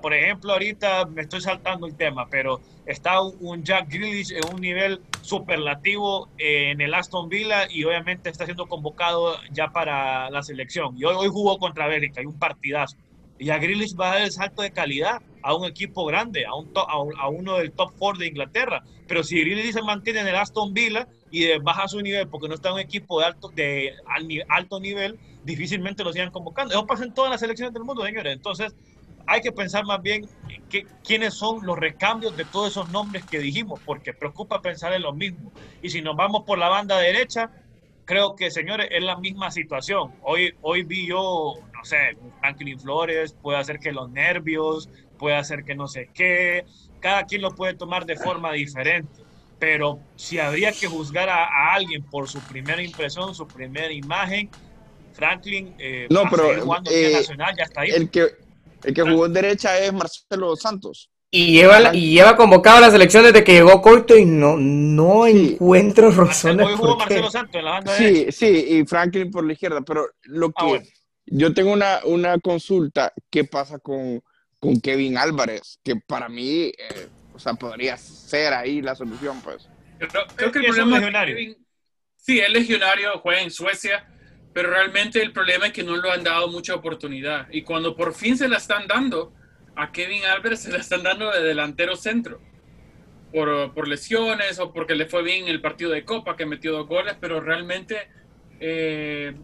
[0.00, 4.58] Por ejemplo, ahorita me estoy saltando el tema, pero está un Jack Grealish en un
[4.58, 10.96] nivel superlativo en el Aston Villa y obviamente está siendo convocado ya para la selección.
[10.96, 12.96] Y hoy, jugó contra Bélgica, hay un partidazo.
[13.38, 16.54] Y a Grealish va a dar el salto de calidad a un equipo grande, a,
[16.54, 16.70] un
[17.18, 18.82] a, uno del top 4 de Inglaterra.
[19.06, 22.54] Pero si Grealish se mantiene en el Aston Villa y baja su nivel porque no
[22.54, 23.92] está un equipo de alto, de
[24.48, 26.74] alto nivel, difícilmente lo sigan convocando.
[26.74, 28.32] Eso pasa en todas las selecciones del mundo, señores.
[28.32, 28.74] Entonces,
[29.26, 30.28] hay que pensar más bien
[30.68, 35.02] que, quiénes son los recambios de todos esos nombres que dijimos, porque preocupa pensar en
[35.02, 35.52] lo mismo.
[35.82, 37.50] Y si nos vamos por la banda derecha,
[38.04, 40.12] creo que, señores, es la misma situación.
[40.22, 41.54] Hoy, hoy vi yo,
[41.84, 46.64] no sé, Franklin Flores, puede hacer que los nervios, puede hacer que no sé qué,
[46.98, 49.22] cada quien lo puede tomar de forma diferente.
[49.58, 54.48] Pero si habría que juzgar a, alguien por su primera impresión, su primera imagen,
[55.12, 56.50] Franklin, eh, no, pero
[56.90, 57.90] eh, nacional, ya está ahí.
[57.90, 58.28] El que,
[58.82, 61.10] el que jugó en derecha es Marcelo Santos.
[61.30, 65.26] Y lleva, y lleva convocado a la selección desde que llegó Coito y no, no
[65.26, 66.66] encuentro razones.
[66.66, 70.06] Hoy jugó Marcelo Santos en la banda Sí, sí, y Franklin por la izquierda, pero
[70.22, 70.94] lo ah, que
[71.26, 74.22] yo tengo una, una consulta, ¿qué pasa con,
[74.60, 75.78] con Kevin Álvarez?
[75.82, 79.68] Que para mí, eh, o sea, podría ser ahí la solución, pues.
[79.98, 81.66] Creo, que el problema es Kevin,
[82.16, 84.06] sí, es legionario, juega en Suecia,
[84.52, 87.48] pero realmente el problema es que no lo han dado mucha oportunidad.
[87.50, 89.32] Y cuando por fin se la están dando,
[89.76, 92.40] a Kevin Álvarez se le están dando de delantero centro.
[93.32, 96.86] Por, por, lesiones o porque le fue bien el partido de Copa que metió dos
[96.86, 98.08] goles, pero realmente
[98.60, 99.34] eh,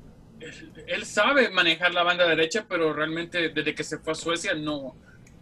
[0.87, 4.97] él sabe manejar la banda derecha, pero realmente desde que se fue a Suecia no,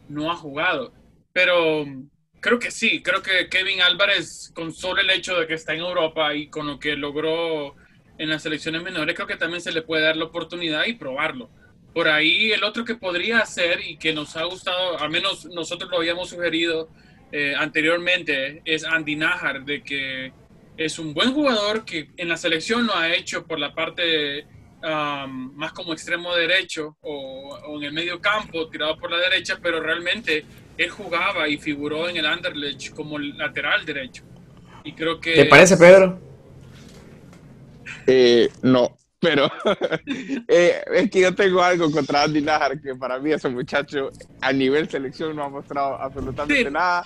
[0.08, 0.92] no ha jugado.
[1.32, 1.84] Pero
[2.40, 5.80] creo que sí, creo que Kevin Álvarez, con solo el hecho de que está en
[5.80, 7.76] Europa y con lo que logró
[8.18, 11.50] en las selecciones menores, creo que también se le puede dar la oportunidad y probarlo.
[11.94, 15.90] Por ahí el otro que podría hacer y que nos ha gustado, al menos nosotros
[15.90, 16.88] lo habíamos sugerido
[17.32, 20.32] eh, anteriormente, es Andy Najar, de que
[20.76, 24.46] es un buen jugador que en la selección lo ha hecho por la parte
[24.82, 29.80] um, más como extremo derecho o, en el medio campo, tirado por la derecha, pero
[29.80, 30.44] realmente
[30.76, 34.24] él jugaba y figuró en el Anderlecht como lateral derecho.
[34.84, 35.34] Y creo que...
[35.34, 36.20] ¿Te parece, Pedro?
[38.06, 39.50] Eh, no, pero
[40.48, 44.10] eh, es que yo tengo algo contra Andy Najar, que para mí ese muchacho
[44.40, 47.04] a nivel selección no ha mostrado absolutamente nada.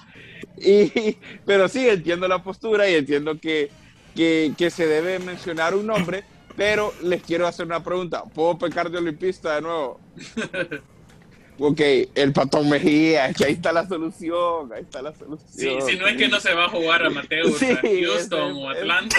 [0.59, 1.17] Y,
[1.47, 3.71] pero sí, entiendo la postura y entiendo que,
[4.15, 6.25] que, que, se debe mencionar un nombre,
[6.57, 8.25] pero les quiero hacer una pregunta.
[8.25, 10.01] ¿Puedo pecar de olimpista de nuevo?
[11.59, 11.81] Ok,
[12.15, 15.49] el Patón Mejía, que ahí está la solución, ahí está la solución.
[15.83, 18.71] Sí, si no es que no se va a jugar a Mateo, a Houston o
[18.71, 19.17] Atlanta,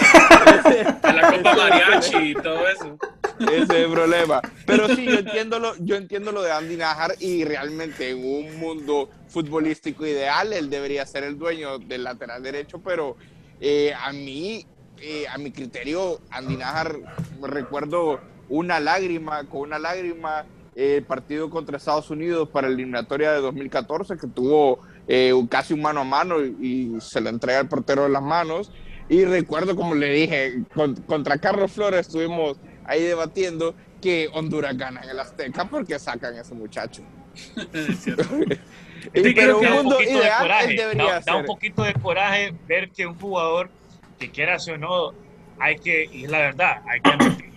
[1.02, 2.98] a la Copa Mariachi y todo eso.
[3.40, 4.42] Ese es el problema.
[4.66, 8.58] Pero sí, yo entiendo lo, yo entiendo lo de Andy Najar y realmente en un
[8.58, 13.16] mundo futbolístico ideal él debería ser el dueño del lateral derecho, pero
[13.60, 14.66] eh, a mí,
[15.06, 16.96] eh, a mi criterio, Andy Najar,
[17.42, 23.42] recuerdo una lágrima, con una lágrima el partido contra Estados Unidos para la eliminatoria de
[23.42, 28.04] 2014, que tuvo eh, casi un mano a mano y, se le entrega el portero
[28.04, 28.72] de las manos.
[29.10, 30.62] Y recuerdo, como le dije,
[31.06, 36.40] contra Carlos Flores estuvimos ahí debatiendo que Honduras gana en el Azteca porque sacan a
[36.40, 37.02] ese muchacho.
[39.12, 43.68] y, pero un mundo ideal debería da, un poquito de coraje ver que un jugador
[44.18, 45.12] que quiera o no,
[45.58, 47.10] hay que, y la verdad, hay que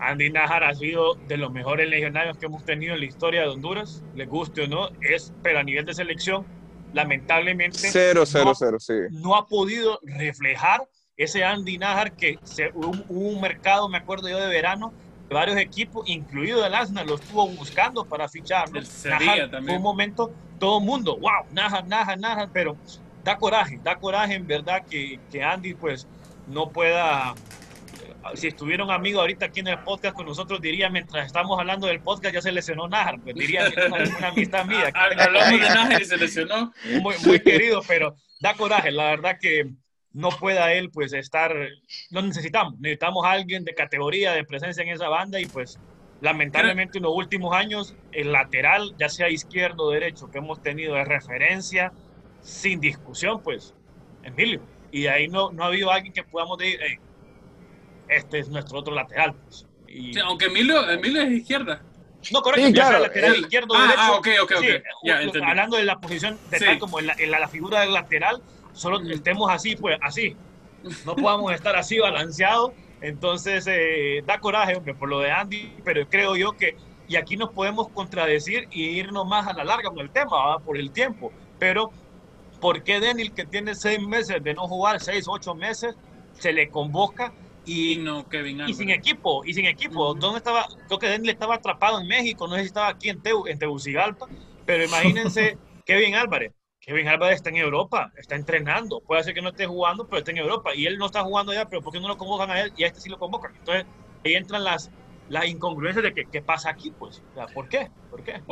[0.00, 3.48] Andy Najar ha sido de los mejores legionarios que hemos tenido en la historia de
[3.48, 6.44] Honduras, le guste o no, es, pero a nivel de selección,
[6.92, 8.94] lamentablemente cero, cero, cero, sí.
[9.10, 10.86] no ha podido reflejar
[11.16, 14.92] ese Andy Najar que se, hubo, un mercado, me acuerdo yo, de verano,
[15.28, 18.68] de varios equipos, incluido el Asna, lo estuvo buscando para fichar.
[18.70, 22.76] Fue un momento, todo el mundo, wow, Najar, Najar, Najar, pero
[23.24, 26.06] da coraje, da coraje en verdad que, que Andy pues
[26.46, 27.34] no pueda
[28.34, 31.86] si estuviera un amigo ahorita aquí en el podcast con nosotros, diría, mientras estamos hablando
[31.86, 34.90] del podcast, ya se lesionó Najar, pues diría una, amistad mía.
[34.94, 36.72] Hablamos de Najar y se lesionó.
[37.00, 39.70] Muy, muy querido, pero da coraje, la verdad que
[40.12, 41.54] no pueda él pues estar,
[42.10, 45.78] lo necesitamos, necesitamos a alguien de categoría, de presencia en esa banda y pues
[46.20, 50.94] lamentablemente en los últimos años el lateral, ya sea izquierdo o derecho, que hemos tenido
[50.94, 51.92] de referencia,
[52.42, 53.74] sin discusión pues,
[54.22, 54.60] Emilio.
[54.90, 56.78] Y ahí no, no ha habido alguien que podamos decir,
[58.08, 59.34] este es nuestro otro lateral.
[59.34, 59.66] Pues.
[59.88, 60.18] Y...
[60.18, 61.82] aunque Emilio, Emilio es izquierda.
[62.30, 64.00] No, correcto, sí, claro, lateral izquierdo, ah, derecho.
[64.00, 64.64] Ah, ok, ok, ok.
[65.02, 68.40] Ya, hablando de la posición de tal como en la, en la, figura del lateral,
[68.72, 70.36] solo estemos así, pues así.
[71.04, 72.72] No podamos estar así balanceados.
[73.00, 76.76] Entonces, eh, da coraje, hombre, por lo de Andy, pero creo yo que,
[77.08, 80.78] y aquí nos podemos contradecir y irnos más a la larga con el tema, por
[80.78, 81.32] el tiempo.
[81.58, 81.90] Pero,
[82.62, 85.96] ¿por qué Denil, que tiene seis meses de no jugar, seis, ocho meses,
[86.32, 87.34] se le convoca
[87.66, 90.14] y, no Kevin y sin equipo, y sin equipo.
[90.14, 90.66] ¿Dónde estaba?
[90.86, 94.28] Creo que Denle estaba atrapado en México, no sé si estaba aquí en, en Tegucigalpa,
[94.64, 96.52] pero imagínense Kevin Álvarez.
[96.80, 99.00] Kevin Álvarez está en Europa, está entrenando.
[99.00, 100.74] Puede ser que no esté jugando, pero está en Europa.
[100.74, 102.72] Y él no está jugando ya, pero ¿por qué no lo convocan a él?
[102.76, 103.54] Y a este sí lo convocan.
[103.56, 103.86] Entonces,
[104.24, 104.90] ahí entran las,
[105.28, 107.22] las incongruencias de que, qué pasa aquí, pues.
[107.54, 107.88] ¿Por qué?
[108.10, 108.42] ¿Por qué?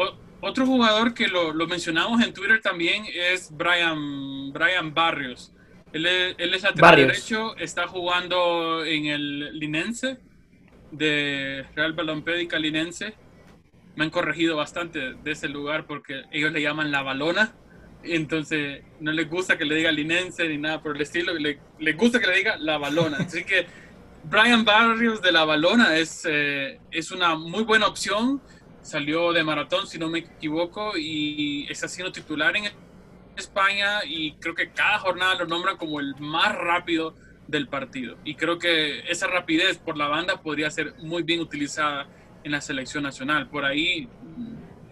[0.41, 5.53] Otro jugador que lo, lo, mencionamos en Twitter también es Brian, Brian Barrios.
[5.93, 10.19] Él es, él es lateral derecho, está jugando en el Linense
[10.91, 13.15] de Real Balompédica Linense.
[13.97, 17.55] Me han corregido bastante de ese lugar porque ellos le llaman la balona.
[18.03, 21.35] Entonces no les gusta que le diga linense ni nada por el estilo.
[21.35, 23.17] Le, les gusta que le diga la balona.
[23.21, 23.67] Así que
[24.25, 28.41] Brian Barrios de la balona es, eh, es una muy buena opción.
[28.83, 32.65] Salió de maratón, si no me equivoco, y está siendo titular en
[33.37, 37.15] España y creo que cada jornada lo nombran como el más rápido
[37.49, 38.17] del partido.
[38.25, 42.07] Y creo que esa rapidez por la banda podría ser muy bien utilizada
[42.45, 43.49] en la selección nacional.
[43.49, 44.09] Por ahí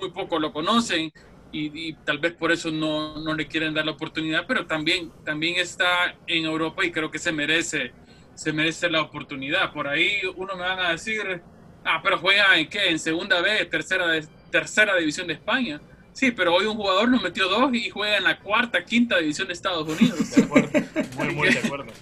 [0.01, 1.12] muy poco lo conocen
[1.51, 5.57] y, tal vez por eso no, no, le quieren dar la oportunidad, pero también, también
[5.57, 7.93] está en Europa y creo que se merece,
[8.34, 9.72] se merece la oportunidad.
[9.72, 11.43] Por ahí uno me van a decir,
[11.89, 15.80] ah, pero juega en qué, en segunda B, tercera, de, tercera división de España.
[16.12, 19.47] Sí, pero hoy un jugador nos metió dos y juega en la cuarta, quinta división
[19.47, 20.30] de Estados Unidos.
[20.30, 20.70] De acuerdo,
[21.16, 21.93] muy, muy de acuerdo.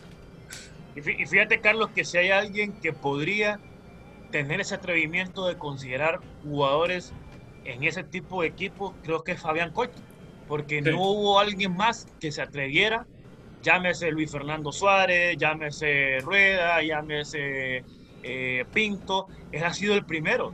[0.97, 3.61] Y fíjate, Carlos, que si hay alguien que podría
[4.31, 7.13] tener ese atrevimiento de considerar jugadores
[7.65, 10.01] en ese tipo de equipo, creo que es Fabián Coito,
[10.49, 13.07] porque no hubo alguien más que se atreviera,
[13.63, 17.85] llámese Luis Fernando Suárez, llámese Rueda, llámese
[18.29, 20.53] eh, Pinto, él ha sido el primero,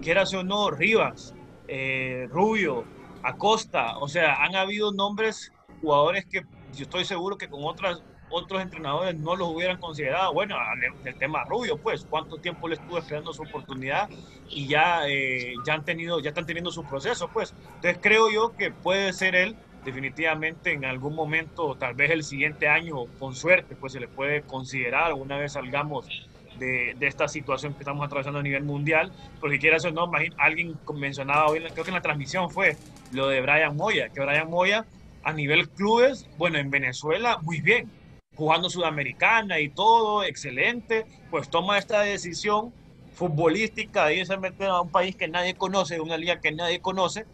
[0.00, 1.34] quiera o no, Rivas,
[1.66, 2.84] eh, Rubio,
[3.24, 6.42] Acosta, o sea, han habido nombres, jugadores que
[6.74, 10.32] yo estoy seguro que con otras, otros entrenadores no los hubieran considerado.
[10.32, 10.56] Bueno,
[11.04, 14.08] el tema Rubio, pues, cuánto tiempo le estuvo esperando su oportunidad
[14.48, 17.52] y ya, eh, ya han tenido, ya están teniendo su proceso, pues.
[17.74, 22.68] Entonces creo yo que puede ser él definitivamente en algún momento, tal vez el siguiente
[22.68, 26.28] año, con suerte, pues se le puede considerar una vez salgamos
[26.58, 31.46] de, esta situación que estamos atravesando a nivel mundial, porque quieras o no, alguien mencionaba
[31.46, 32.76] hoy, creo que en la transmisión fue
[33.12, 34.86] lo de Brian Moya, que Brian Moya
[35.22, 37.90] a nivel clubes, bueno, en Venezuela, muy bien,
[38.34, 42.72] jugando Sudamericana y todo, excelente, pues toma esta decisión
[43.12, 47.26] futbolística de irse a a un país que nadie conoce, una liga que nadie conoce,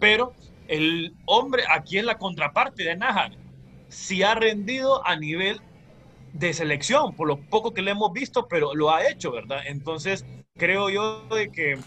[0.00, 0.32] pero
[0.66, 3.32] el hombre aquí es la contraparte de Najar,
[3.88, 5.60] si ha rendido a nivel
[6.32, 9.60] de selección, por lo poco que le hemos visto, pero lo ha hecho, ¿verdad?
[9.66, 10.24] Entonces,
[10.56, 11.78] creo yo de que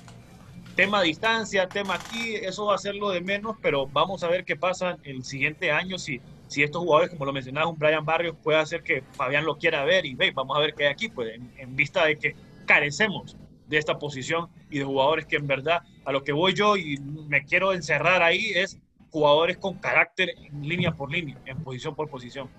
[0.76, 4.46] tema distancia, tema aquí, eso va a ser lo de menos, pero vamos a ver
[4.46, 8.36] qué pasa el siguiente año si, si estos jugadores, como lo mencionaba, un Brian Barrios
[8.42, 11.10] puede hacer que Fabián lo quiera ver y ve, vamos a ver qué hay aquí,
[11.10, 12.36] pues en, vista de que
[12.66, 13.38] carecemos
[13.68, 16.98] de esta posición y de jugadores que en verdad a lo que voy yo y
[17.28, 18.78] me quiero encerrar ahí es
[19.12, 22.50] jugadores con carácter en línea por línea, en posición por posición.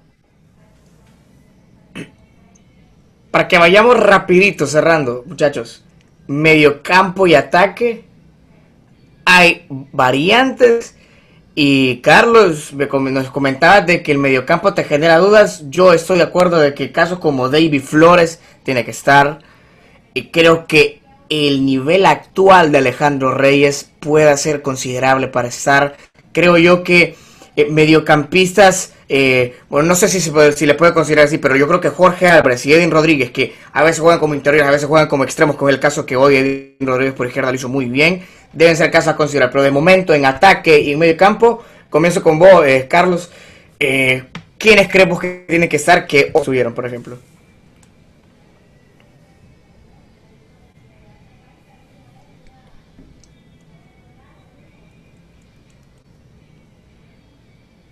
[3.32, 5.82] Para que vayamos rapidito cerrando, muchachos.
[6.26, 8.04] Mediocampo y ataque.
[9.24, 10.96] Hay variantes.
[11.54, 15.64] Y Carlos nos comentaba de que el mediocampo te genera dudas.
[15.70, 19.38] Yo estoy de acuerdo de que casos como David Flores tiene que estar.
[20.12, 25.96] Y creo que el nivel actual de Alejandro Reyes puede ser considerable para estar.
[26.32, 27.16] Creo yo que
[27.56, 31.54] eh, mediocampistas eh, bueno, no sé si, se puede, si le puede considerar así, pero
[31.54, 34.70] yo creo que Jorge Álvarez y Edwin Rodríguez, que a veces juegan como interiores, a
[34.70, 37.56] veces juegan como extremos, como es el caso que hoy Edwin Rodríguez por izquierda lo
[37.56, 38.22] hizo muy bien,
[38.54, 39.50] deben ser casos a considerar.
[39.50, 43.30] Pero de momento, en ataque y en medio campo, comienzo con vos, eh, Carlos.
[43.78, 44.24] Eh,
[44.56, 47.18] ¿Quiénes creemos que tienen que estar que o subieron, por ejemplo?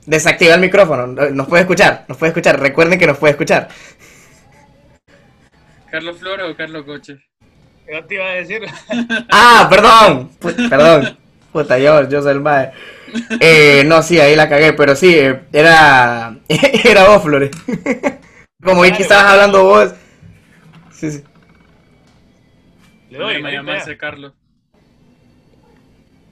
[0.07, 1.07] Desactiva el micrófono.
[1.07, 2.59] Nos puede escuchar, nos puede escuchar.
[2.59, 3.68] Recuerden que nos puede escuchar.
[5.90, 7.18] ¿Carlos Flora o Carlos Coche?
[7.86, 8.62] ¿Qué te iba a decir?
[9.32, 10.30] ah, perdón.
[10.70, 11.18] perdón.
[11.53, 12.72] Puta, yo, yo soy el mae.
[13.40, 17.51] Eh, no, sí, ahí la cagué, pero sí, eh, era, era vos, Flores.
[18.62, 19.94] Como vi que estabas hablando vos.
[20.92, 21.24] Sí, sí.
[23.11, 24.32] Le doy, me llamarse Carlos.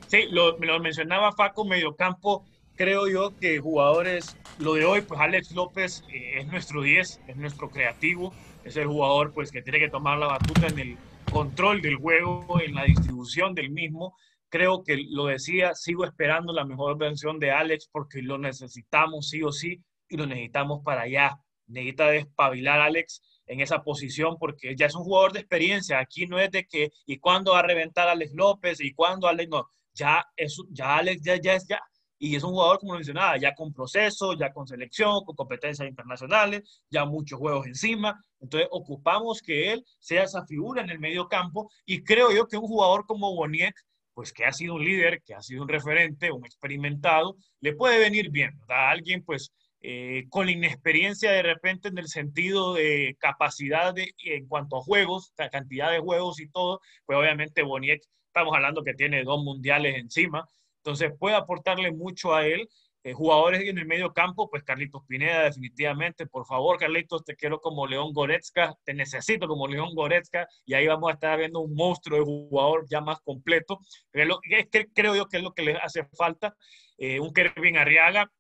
[0.07, 2.47] Sí, lo, lo mencionaba Faco, mediocampo
[2.79, 7.37] creo yo que jugadores, lo de hoy, pues Alex López eh, es nuestro 10, es
[7.37, 8.33] nuestro creativo,
[8.65, 10.97] es el jugador pues que tiene que tomar la batuta en el
[11.31, 14.17] control del juego, en la distribución del mismo.
[14.49, 19.43] Creo que lo decía, sigo esperando la mejor versión de Alex porque lo necesitamos sí
[19.43, 21.37] o sí y lo necesitamos para allá.
[21.67, 25.99] Necesita despabilar Alex en esa posición porque ya es un jugador de experiencia.
[25.99, 29.27] Aquí no es de que y cuándo va a reventar a Alex López y cuándo
[29.27, 29.69] Alex no.
[29.95, 31.81] Ya, es, ya Alex ya, ya ya.
[32.19, 36.83] Y es un jugador, como mencionaba, ya con proceso, ya con selección, con competencias internacionales,
[36.91, 38.21] ya muchos juegos encima.
[38.41, 41.71] Entonces, ocupamos que él sea esa figura en el medio campo.
[41.85, 43.75] Y creo yo que un jugador como Boniek,
[44.15, 47.99] pues que ha sido un líder, que ha sido un referente, un experimentado, le puede
[48.01, 48.91] venir bien, ¿verdad?
[48.91, 54.77] Alguien, pues, eh, con inexperiencia de repente en el sentido de capacidad de, en cuanto
[54.77, 59.43] a juegos, cantidad de juegos y todo, pues obviamente Boniek, estamos hablando que tiene dos
[59.45, 60.49] mundiales encima,
[60.89, 62.67] entonces puede aportarle mucho a él.
[63.05, 67.61] Eh, jugadores en el medio campo, pues Carlitos Pineda definitivamente, por favor Carlitos, te quiero
[67.61, 71.75] como León Goretzka, te necesito como León Goretzka y ahí vamos a estar viendo un
[71.75, 73.79] monstruo de jugador ya más completo.
[74.13, 76.57] Es que creo yo que es lo que le hace falta.
[76.97, 78.31] Eh, un Kevin Arriaga,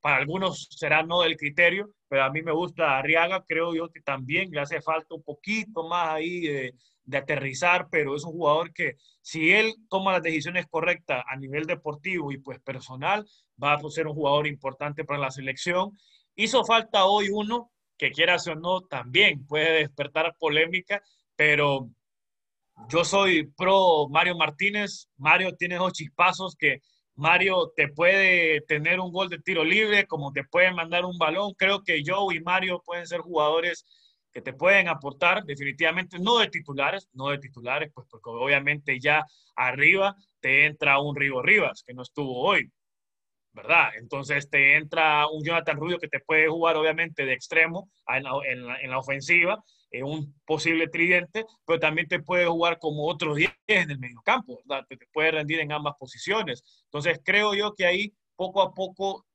[0.00, 4.00] para algunos será no del criterio, pero a mí me gusta Arriaga, creo yo que
[4.00, 6.74] también le hace falta un poquito más ahí de,
[7.12, 12.32] aterrizar, pero es un jugador que si él toma las decisiones correctas a nivel deportivo
[12.32, 13.26] y pues personal,
[13.62, 15.98] va a ser un jugador importante para la selección.
[16.34, 21.02] Hizo falta hoy uno que quiera o no también puede despertar polémica,
[21.36, 21.88] pero
[22.88, 25.08] yo soy pro Mario Martínez.
[25.16, 26.80] Mario tiene dos chispazos que
[27.14, 31.52] Mario te puede tener un gol de tiro libre, como te puede mandar un balón.
[31.56, 33.84] Creo que Joe y Mario pueden ser jugadores
[34.32, 39.24] que te pueden aportar definitivamente, no de titulares, no de titulares, pues porque obviamente ya
[39.54, 42.70] arriba te entra un Rigo Rivas, que no estuvo hoy,
[43.52, 43.90] ¿verdad?
[43.96, 48.98] Entonces te entra un Jonathan Rubio que te puede jugar obviamente de extremo en la,
[48.98, 53.98] ofensiva, en un posible tridente, pero también te puede jugar como otro 10 en el
[53.98, 54.86] medio campo, ¿verdad?
[54.88, 56.62] Te, puede rendir en ambas posiciones.
[56.84, 59.26] Entonces creo yo que ahí poco a poco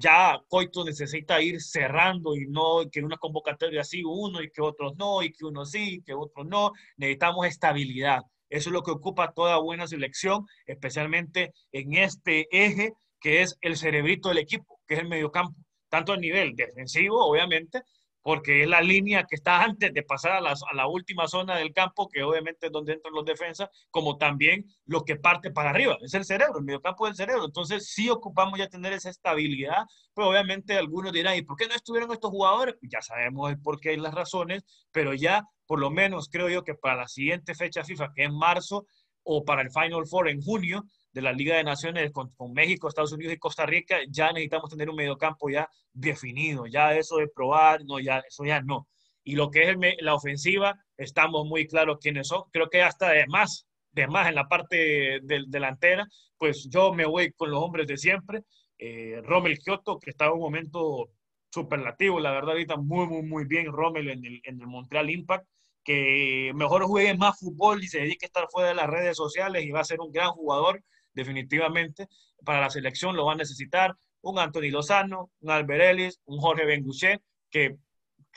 [0.00, 4.96] ya Coito necesita ir cerrando y no que una convocatoria sí uno y que otros
[4.96, 6.72] no, y que uno sí, y que otros no.
[6.96, 8.20] Necesitamos estabilidad.
[8.48, 13.76] Eso es lo que ocupa toda buena selección, especialmente en este eje que es el
[13.76, 15.54] cerebrito del equipo, que es el mediocampo,
[15.90, 17.82] tanto a nivel defensivo, obviamente,
[18.22, 20.40] porque es la línea que está antes de pasar a,
[20.74, 25.04] la última zona del campo, que obviamente es donde entran los defensas, como también lo
[25.04, 27.44] que parte para arriba, es el cerebro, el mediocampo del cerebro.
[27.44, 31.74] Entonces sí ocupamos ya tener esa estabilidad, pero obviamente algunos dirán, ¿y por qué no
[31.74, 32.76] estuvieron estos jugadores?
[32.80, 36.48] Pues ya sabemos el por qué y las razones, pero ya por lo menos creo
[36.48, 38.86] yo que para la siguiente fecha FIFA, que es marzo,
[39.22, 43.12] o para el Final Four en junio, de la Liga de Naciones con, México, Estados
[43.12, 47.84] Unidos y Costa Rica, ya necesitamos tener un mediocampo ya definido, ya eso de probar,
[47.84, 48.88] no, ya eso ya no.
[49.24, 52.44] Y lo que es la ofensiva, estamos muy claros quiénes son.
[52.52, 56.06] Creo que hasta de más, de más en la parte delantera,
[56.38, 58.42] pues yo me voy con los hombres de siempre.
[58.78, 61.10] Eh, Rommel Kioto, que está en un momento
[61.50, 65.46] superlativo, la verdad, ahorita muy, muy, muy bien Rommel en el, en el Montreal Impact
[65.84, 69.64] que mejor juegue más fútbol y se dedique a estar fuera de las redes sociales
[69.64, 70.82] y va a ser un gran jugador
[71.12, 72.08] definitivamente.
[72.44, 76.64] Para la selección lo va a necesitar un Anthony Lozano, un Albert Ellis, un Jorge
[76.64, 77.78] Benguché, que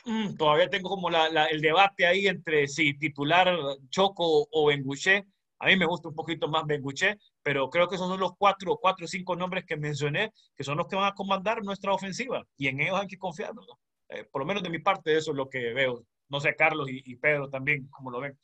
[0.04, 3.56] mm, todavía tengo como el debate ahí entre si titular
[3.90, 5.26] Choco o Benguché.
[5.58, 9.04] A mí me gusta un poquito más Benguché, pero creo que son los cuatro, cuatro
[9.04, 12.68] o cinco nombres que mencioné, que son los que van a comandar nuestra ofensiva, y
[12.68, 13.52] en ellos hay que confiar.
[14.08, 16.04] Eh, por lo menos de mi parte, eso es lo que veo.
[16.28, 18.38] No sé, Carlos y, Pedro también, ¿cómo lo ven?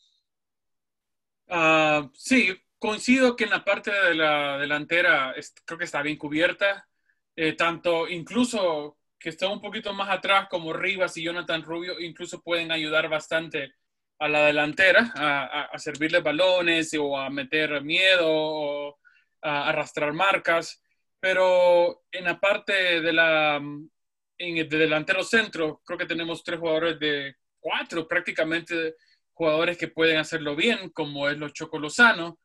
[1.49, 5.35] Uh, sí, coincido que en la parte de la delantera
[5.67, 6.89] creo que está bien cubierta,
[7.37, 12.43] eh, tanto incluso que está un poquito más atrás como Rivas y Jonathan Rubio, incluso
[12.43, 13.75] pueden ayudar bastante
[14.19, 18.99] a la delantera, a, servirle balones o a meter miedo o
[19.43, 20.83] a arrastrar marcas,
[21.21, 26.59] pero en la parte de la en el de delantero centro, creo que tenemos tres
[26.59, 28.95] jugadores de cuatro prácticamente
[29.35, 32.39] jugadores que pueden hacerlo bien, como es los Choco Lozano,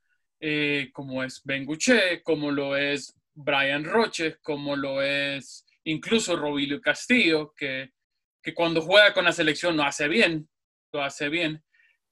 [0.47, 6.79] eh, como es Ben Guché, como lo es Brian Roche, como lo es incluso Robilio
[6.79, 7.93] Castillo, que,
[8.43, 10.47] que, cuando juega con la selección lo hace bien,
[10.93, 11.63] lo hace bien.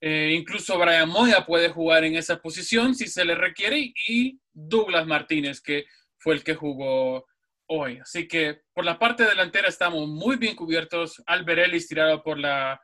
[0.01, 5.05] Eh, incluso Brian Moya puede jugar en esa posición si se le requiere y Douglas
[5.05, 5.85] Martínez, que
[6.17, 7.27] fue el que jugó
[7.67, 7.99] hoy.
[7.99, 11.21] Así que por la parte delantera estamos muy bien cubiertos.
[11.27, 12.81] Ellis tirado por la,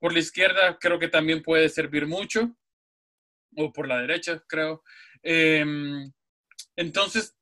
[0.00, 2.52] por la izquierda creo que también puede servir mucho
[3.58, 4.82] o por la derecha, creo.
[5.22, 6.10] Em,
[6.76, 7.36] entonces,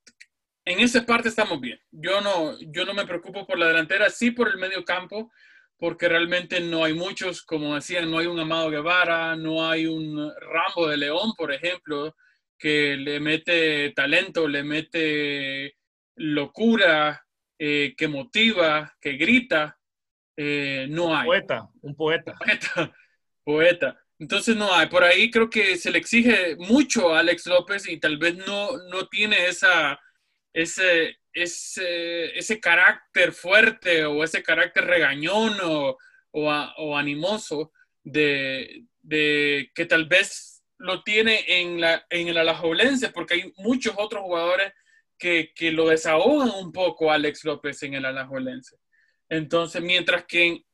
[0.64, 1.80] en esa parte estamos bien.
[1.90, 5.30] Yo no, yo no me preocupo por la delantera, sí por el medio campo,
[5.78, 10.32] porque realmente no hay muchos, como decían, no hay un Amado Guevara, no hay un
[10.40, 12.16] Rambo de León, por ejemplo,
[12.58, 15.76] que le mete talento, le mete
[16.16, 17.22] locura,
[17.58, 19.78] eh, que motiva, que grita.
[20.36, 21.26] eh, no hay.
[21.26, 22.34] Poeta, un poeta.
[22.38, 22.94] Poeta,
[23.44, 24.05] poeta.
[24.18, 24.86] Entonces no hay.
[24.88, 28.76] Por ahí creo que se le exige mucho a Alex López y tal vez no,
[28.90, 30.00] no tiene esa,
[30.52, 35.96] ese, ese, ese carácter fuerte o ese carácter regañón o,
[36.32, 37.72] o, animoso
[38.02, 43.94] de, de, que tal vez lo tiene en, la, en el Alajuelense, porque hay muchos
[43.98, 44.72] otros jugadores
[45.18, 48.76] que, que lo desahogan un poco Alex López en el Alajuelense.
[49.28, 50.64] Entonces, mientras que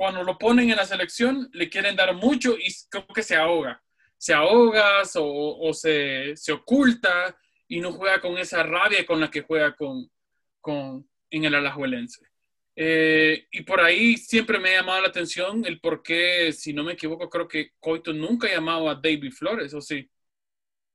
[0.00, 3.82] cuando lo ponen en la selección le quieren dar mucho y creo que se ahoga.
[4.16, 7.36] Se ahoga o, se, se, oculta
[7.68, 10.10] y no juega con esa rabia con la que juega con,
[10.58, 12.26] con, en el Alajuelense.
[12.74, 16.82] Eh, y por ahí siempre me ha llamado la atención el por qué, si no
[16.82, 20.10] me equivoco, creo que Coito nunca ha llamado a David Flores, ¿o sí?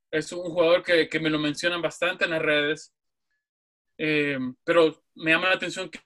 [0.10, 2.91] Es un jugador que, que me lo mencionan bastante en las redes,
[3.99, 5.99] eh, pero me llama la atención que,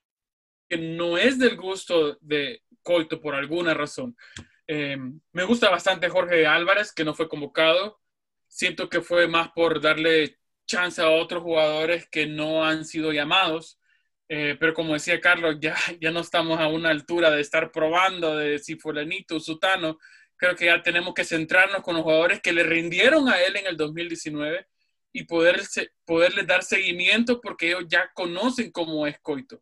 [0.67, 4.17] que, no es del gusto de Coito por alguna razón.
[4.65, 4.97] Eh,
[5.31, 7.99] me gusta bastante Jorge Álvarez, que no fue convocado.
[8.47, 13.79] Siento que fue más por darle chance a otros jugadores que no han sido llamados.
[14.27, 18.35] Eh, pero como decía Carlos, ya, ya no estamos a una altura de estar probando
[18.35, 19.99] de si fulanito sutano.
[20.35, 23.67] Creo que ya tenemos que centrarnos con los jugadores que le rindieron a él en
[23.67, 24.65] el 2019
[25.13, 25.61] y poder,
[26.05, 29.61] poderles dar seguimiento porque ellos ya conocen cómo es Coito.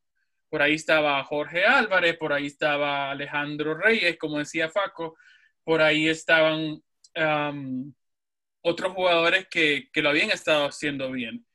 [0.49, 5.17] Por ahí estaba Jorge Álvarez, por ahí estaba Alejandro Reyes, como decía Faco,
[5.63, 6.81] por ahí estaban
[8.61, 11.45] otros jugadores que, que, lo habían estado haciendo bien.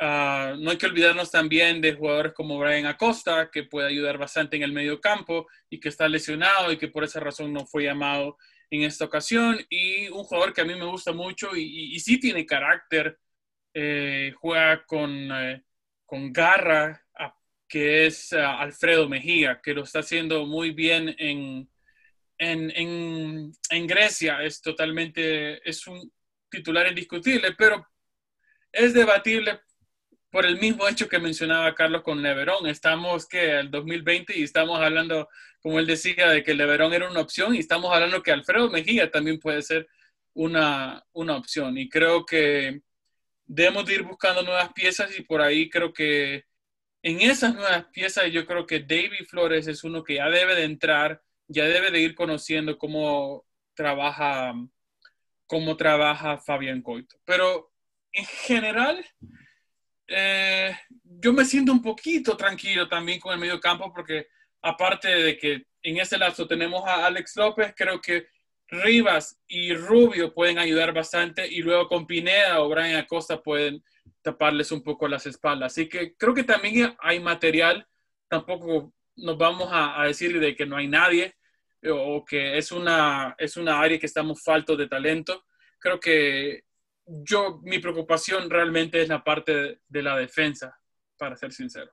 [0.00, 4.56] Uh, no hay que olvidarnos también de jugadores como Brian Acosta, que puede ayudar bastante
[4.56, 7.84] en el medio campo y que está lesionado y que por esa razón no fue
[7.84, 8.36] llamado
[8.70, 9.58] en esta ocasión.
[9.68, 13.18] Y un jugador que a mí me gusta mucho y, y, y sí tiene carácter,
[13.74, 15.64] eh, juega con, eh,
[16.06, 17.04] con garra,
[17.68, 21.68] que es uh, Alfredo Mejía, que lo está haciendo muy bien en,
[22.38, 24.42] en, en, Grecia.
[24.42, 26.10] Es totalmente, es un
[26.50, 27.86] titular indiscutible, pero
[28.72, 29.60] es debatible
[30.30, 32.66] por el mismo hecho que mencionaba Carlos con Leverón.
[32.66, 35.28] Estamos que el 2020 y estamos hablando,
[35.60, 39.10] como él decía, de que Leverón era una opción y estamos hablando que Alfredo Mejía
[39.10, 39.88] también puede ser
[40.34, 41.76] una, una opción.
[41.76, 42.80] Y creo que
[43.46, 46.44] debemos de ir buscando nuevas piezas y por ahí creo que
[47.02, 50.64] en esas nuevas piezas yo creo que David Flores es uno que ya debe de
[50.64, 54.54] entrar, ya debe de ir conociendo cómo trabaja,
[55.46, 57.16] cómo trabaja Fabián Coito.
[57.24, 57.72] Pero
[58.12, 59.04] en general
[60.08, 64.28] eh, yo me siento un poquito tranquilo también con el medio campo porque
[64.62, 68.26] aparte de que en ese lazo tenemos a Alex López, creo que
[68.68, 73.82] Rivas y Rubio pueden ayudar bastante y luego con Pineda o Brian Acosta pueden
[74.30, 75.72] taparles un poco las espaldas.
[75.72, 77.86] Así que creo que también hay material,
[78.28, 81.34] tampoco nos vamos a, a decir de que no hay nadie
[81.90, 85.44] o que es una, es una área que estamos faltos de talento.
[85.78, 86.64] Creo que
[87.06, 90.78] yo, mi preocupación realmente es la parte de la defensa,
[91.16, 91.90] para ser sincero.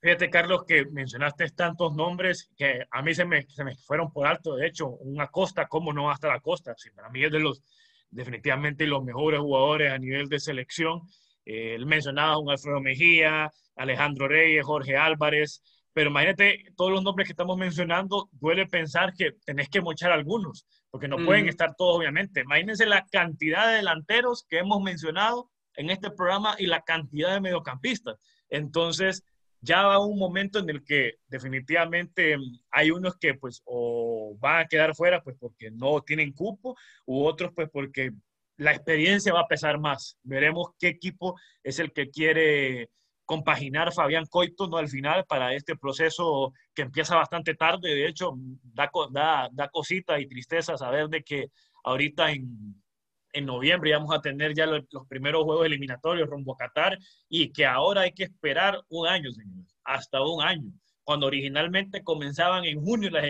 [0.00, 4.26] Fíjate, Carlos, que mencionaste tantos nombres que a mí se me, se me fueron por
[4.26, 4.54] alto.
[4.54, 6.74] De hecho, un Acosta, ¿cómo no va a estar Acosta?
[6.76, 7.62] Sí, para mí es de los
[8.10, 11.02] definitivamente los mejores jugadores a nivel de selección.
[11.48, 15.62] Eh, él mencionaba un Alfredo Mejía, Alejandro Reyes, Jorge Álvarez,
[15.94, 20.66] pero imagínate todos los nombres que estamos mencionando, duele pensar que tenés que mochar algunos,
[20.90, 22.42] porque no pueden estar todos, obviamente.
[22.42, 27.40] Imagínense la cantidad de delanteros que hemos mencionado en este programa y la cantidad de
[27.40, 28.16] mediocampistas.
[28.50, 29.24] Entonces,
[29.62, 32.36] ya va un momento en el que definitivamente
[32.70, 36.76] hay unos que pues o van a quedar fuera pues porque no tienen cupo,
[37.06, 38.12] u otros pues porque
[38.58, 40.18] la experiencia va a pesar más.
[40.22, 42.90] Veremos qué equipo es el que quiere
[43.24, 44.78] compaginar Fabián Coito ¿no?
[44.78, 47.94] al final para este proceso que empieza bastante tarde.
[47.94, 51.50] De hecho, da, da, da cosita y tristeza saber de que
[51.84, 52.82] ahorita en,
[53.32, 56.98] en noviembre vamos a tener ya los, los, primeros juegos eliminatorios rumbo a Qatar
[57.28, 60.72] y que ahora hay que esperar un año, señores, hasta un año
[61.08, 63.24] cuando originalmente comenzaban en junio las,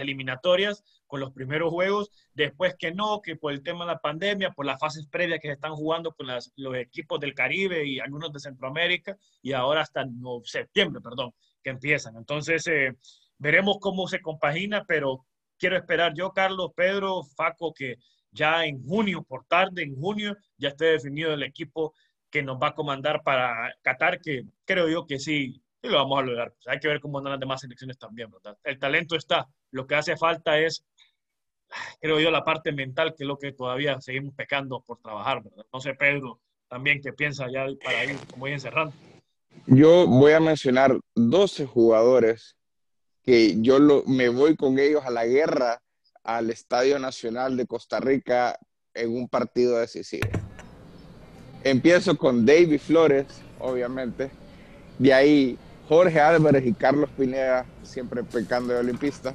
[0.00, 4.52] eliminatorias con los primeros juegos, después que no, que por el tema de la pandemia,
[4.52, 8.32] por las fases previas que se están jugando con los equipos del Caribe y algunos
[8.32, 12.16] de Centroamérica, y ahora hasta no, septiembre, perdón, que empiezan.
[12.16, 12.92] Entonces, eh,
[13.36, 15.26] veremos cómo se compagina, pero
[15.58, 17.96] quiero esperar yo, Carlos, Pedro, Faco, que
[18.30, 21.94] ya en junio, por tarde, en junio, ya esté definido el equipo
[22.30, 26.18] que nos va a comandar para Qatar, que creo yo que sí y lo vamos
[26.18, 26.52] a lograr.
[26.52, 28.56] Pues hay que ver cómo andan las demás selecciones también, ¿verdad?
[28.64, 29.46] El talento está.
[29.70, 30.82] Lo que hace falta es,
[32.00, 35.42] creo yo, la parte mental, que es lo que todavía seguimos pecando por trabajar.
[35.72, 38.94] No sé, Pedro, también qué piensa ya para ir como ir encerrando.
[39.66, 42.56] Yo voy a mencionar 12 jugadores
[43.22, 45.82] que yo me voy con ellos a la guerra
[46.22, 48.58] al Estadio Nacional de Costa Rica
[48.94, 50.28] en un partido decisivo.
[51.62, 53.26] Empiezo con David Flores,
[53.58, 54.30] obviamente.
[54.98, 55.58] De ahí
[55.88, 59.34] Jorge Álvarez y Carlos Pineda, siempre pecando de olimpista.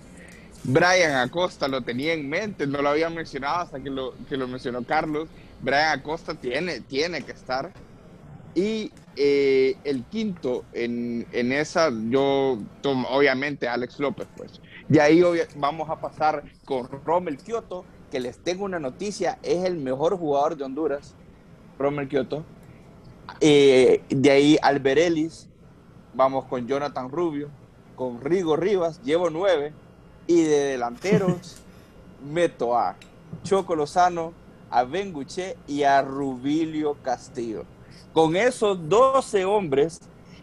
[0.63, 4.47] Brian Acosta lo tenía en mente, no lo había mencionado hasta que lo, que lo
[4.47, 5.29] mencionó Carlos.
[5.61, 7.71] Brian Acosta tiene, tiene que estar.
[8.55, 14.59] Y eh, el quinto, en, en, esa, yo tomo, obviamente Alex López, pues.
[14.87, 15.21] De ahí
[15.57, 20.57] vamos a pasar con Rommel Kioto, que les tengo una noticia, es el mejor jugador
[20.57, 21.13] de Honduras,
[21.77, 22.43] Rommel Kioto.
[23.39, 25.48] Eh, de ahí Alberelis,
[26.13, 27.49] vamos con Jonathan Rubio,
[27.95, 29.73] con Rigo Rivas, llevo nueve.
[30.27, 31.61] Y de delanteros
[32.31, 32.95] meto a
[33.43, 34.33] Choco Lozano,
[34.69, 37.65] a Benguche y a Rubilio Castillo.
[38.13, 39.99] Con esos 12 hombres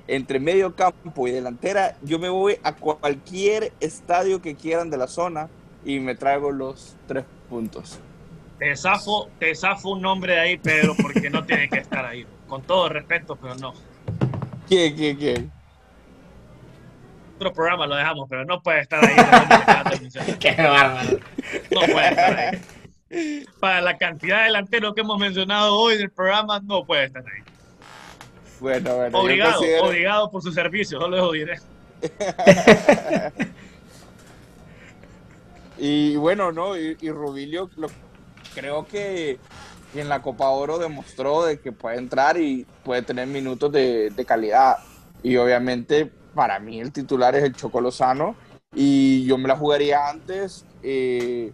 [0.08, 5.08] entre medio campo y delantera, yo me voy a cualquier estadio que quieran de la
[5.08, 5.48] zona
[5.84, 7.98] y me traigo los tres puntos.
[8.58, 12.26] Te zafo, te zafo un nombre de ahí, Pedro, porque no tiene que estar ahí.
[12.46, 13.74] Con todo respeto, pero no.
[14.68, 15.55] ¿Quién, quién, quién?
[17.36, 19.14] Otro programa lo dejamos, pero no puede estar ahí.
[20.40, 21.18] Qué bárbaro.
[21.70, 23.46] No puede estar ahí.
[23.60, 27.42] Para la cantidad de delanteros que hemos mencionado hoy del programa, no puede estar ahí.
[28.58, 29.18] Bueno, bueno.
[29.18, 31.60] Obligado, obligado por su servicio, solo lo diré.
[35.78, 36.74] y bueno, ¿no?
[36.74, 37.88] Y, Rubilio lo,
[38.54, 39.38] creo que
[39.94, 44.24] en la Copa Oro demostró de que puede entrar y puede tener minutos de, de
[44.24, 44.78] calidad.
[45.22, 48.36] Y obviamente para mí el titular es el Choco Lozano
[48.74, 51.50] y yo me la jugaría antes eh,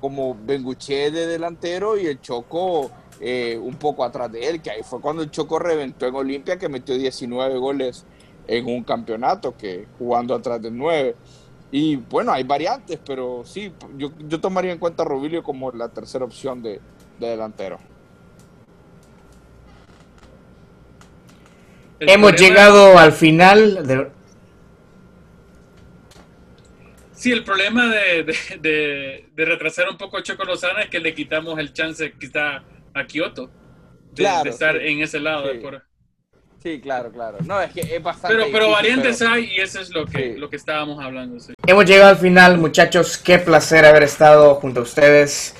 [0.00, 2.90] como Benguche de delantero y el Choco
[3.20, 6.58] eh, un poco atrás de él, que ahí fue cuando el Choco reventó en Olimpia,
[6.58, 8.04] que metió 19 goles
[8.48, 11.14] en un campeonato, que jugando atrás del 9.
[11.70, 15.88] Y bueno, hay variantes, pero sí, yo, yo tomaría en cuenta a Rubilio como la
[15.88, 16.80] tercera opción de,
[17.20, 17.78] delantero.
[22.00, 24.21] Hemos llegado al final de...
[27.22, 28.24] Sí, el problema de,
[28.58, 32.64] de, de, retrasar un poco a Choco Lozano es que le quitamos el chance quizá
[32.92, 33.48] a Kioto
[34.10, 35.54] de, estar en ese lado sí.
[35.56, 35.84] de por...
[36.60, 37.38] Sí, claro, claro.
[37.46, 38.36] No, es que es bastante.
[38.36, 39.30] Pero, pero variantes pero...
[39.30, 40.36] hay y eso es lo que, sí.
[40.36, 41.38] lo que estábamos hablando.
[41.38, 41.52] Sí.
[41.64, 43.16] Hemos llegado al final, muchachos.
[43.18, 45.54] Qué placer haber estado junto a ustedes.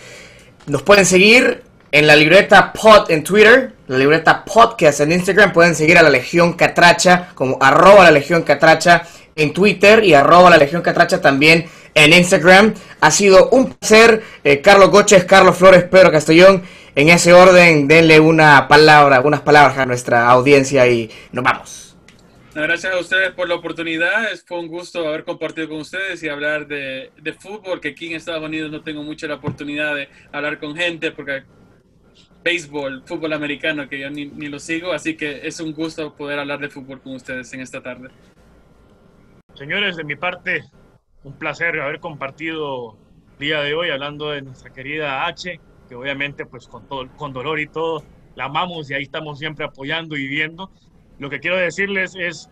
[0.66, 1.62] Nos pueden seguir
[1.93, 5.52] en la libreta pod en Twitter, la libreta podcast en Instagram.
[5.52, 9.06] Pueden seguir a la Legión Catracha como arroba la Legión Catracha
[9.36, 12.74] en Twitter y arroba la Legión Catracha también en Instagram.
[13.00, 14.22] Ha sido un placer.
[14.44, 16.62] Eh, Carlos Goches, Carlos Flores, Pedro Castellón.
[16.94, 21.96] En ese orden, denle una palabra, unas palabras a nuestra audiencia y nos vamos.
[22.54, 24.28] Gracias a ustedes por la oportunidad.
[24.46, 27.10] Fue un gusto haber compartido con ustedes y hablar de,
[27.40, 31.12] fútbol, que aquí en Estados Unidos no tengo mucha la oportunidad de hablar con gente
[31.12, 31.44] porque
[32.44, 36.59] béisbol, fútbol americano, que yo ni lo sigo, así que es un gusto poder hablar
[36.59, 38.10] de fútbol con ustedes en esta tarde.
[39.62, 40.64] Señores, de mi parte,
[41.22, 42.98] un placer haber compartido
[43.34, 47.32] el día de hoy hablando de nuestra querida H, que obviamente pues con, todo, con
[47.32, 48.02] dolor y todo
[48.34, 50.72] la amamos y ahí estamos siempre apoyando y viendo.
[51.20, 52.51] Lo que quiero decirles es,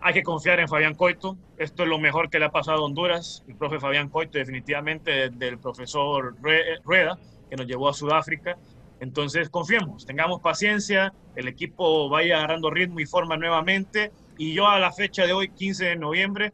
[0.00, 2.84] hay que confiar en Fabián Coito, esto es lo mejor que le ha pasado a
[2.84, 6.36] Honduras, el profe Fabián Coito definitivamente del profesor
[6.84, 7.18] Rueda,
[7.50, 8.56] que nos llevó a Sudáfrica.
[9.00, 14.78] Entonces confiemos, tengamos paciencia, el equipo vaya agarrando ritmo y forma nuevamente y yo a
[14.78, 16.52] la fecha de hoy, 15 de noviembre,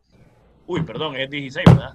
[0.67, 1.95] uy, perdón, es 16, ¿verdad?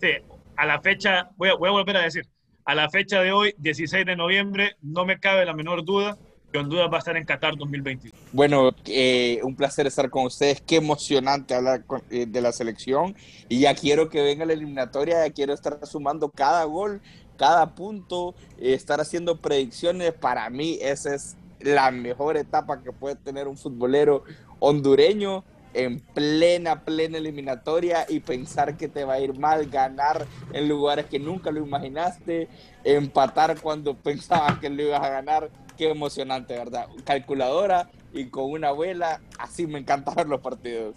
[0.00, 0.08] Sí,
[0.56, 2.26] a la fecha, voy a, voy a volver a decir,
[2.64, 6.16] a la fecha de hoy, 16 de noviembre, no me cabe la menor duda
[6.54, 8.16] que Honduras va a estar en Qatar 2022.
[8.32, 10.60] Bueno, eh, un placer estar con ustedes.
[10.60, 13.16] Qué emocionante hablar con, eh, de la selección.
[13.48, 17.00] Y ya quiero que venga la eliminatoria, ya quiero estar sumando cada gol,
[17.36, 20.12] cada punto, eh, estar haciendo predicciones.
[20.12, 24.22] Para mí, esa es la mejor etapa que puede tener un futbolero
[24.64, 30.68] hondureño en plena, plena eliminatoria y pensar que te va a ir mal, ganar en
[30.68, 32.48] lugares que nunca lo imaginaste,
[32.84, 35.50] empatar cuando pensabas que lo ibas a ganar.
[35.76, 36.86] Qué emocionante, ¿verdad?
[37.04, 40.94] Calculadora y con una abuela, así me encanta ver los partidos.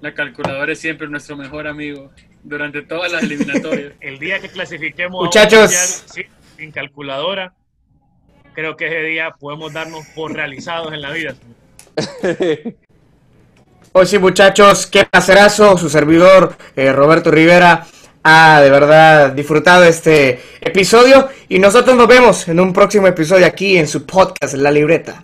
[0.00, 2.10] La calculadora es siempre nuestro mejor amigo
[2.44, 3.94] durante todas las eliminatorias.
[4.00, 5.72] El día que clasifiquemos Muchachos.
[6.06, 6.22] sí,
[6.56, 7.52] sin calculadora,
[8.54, 11.34] creo que ese día podemos darnos por realizados en la vida.
[13.92, 15.76] Hoy sí, muchachos, qué placerazo.
[15.76, 17.86] Su servidor, eh, Roberto Rivera,
[18.22, 21.28] ha de verdad disfrutado este episodio.
[21.48, 25.20] Y nosotros nos vemos en un próximo episodio aquí en su podcast, La Libreta.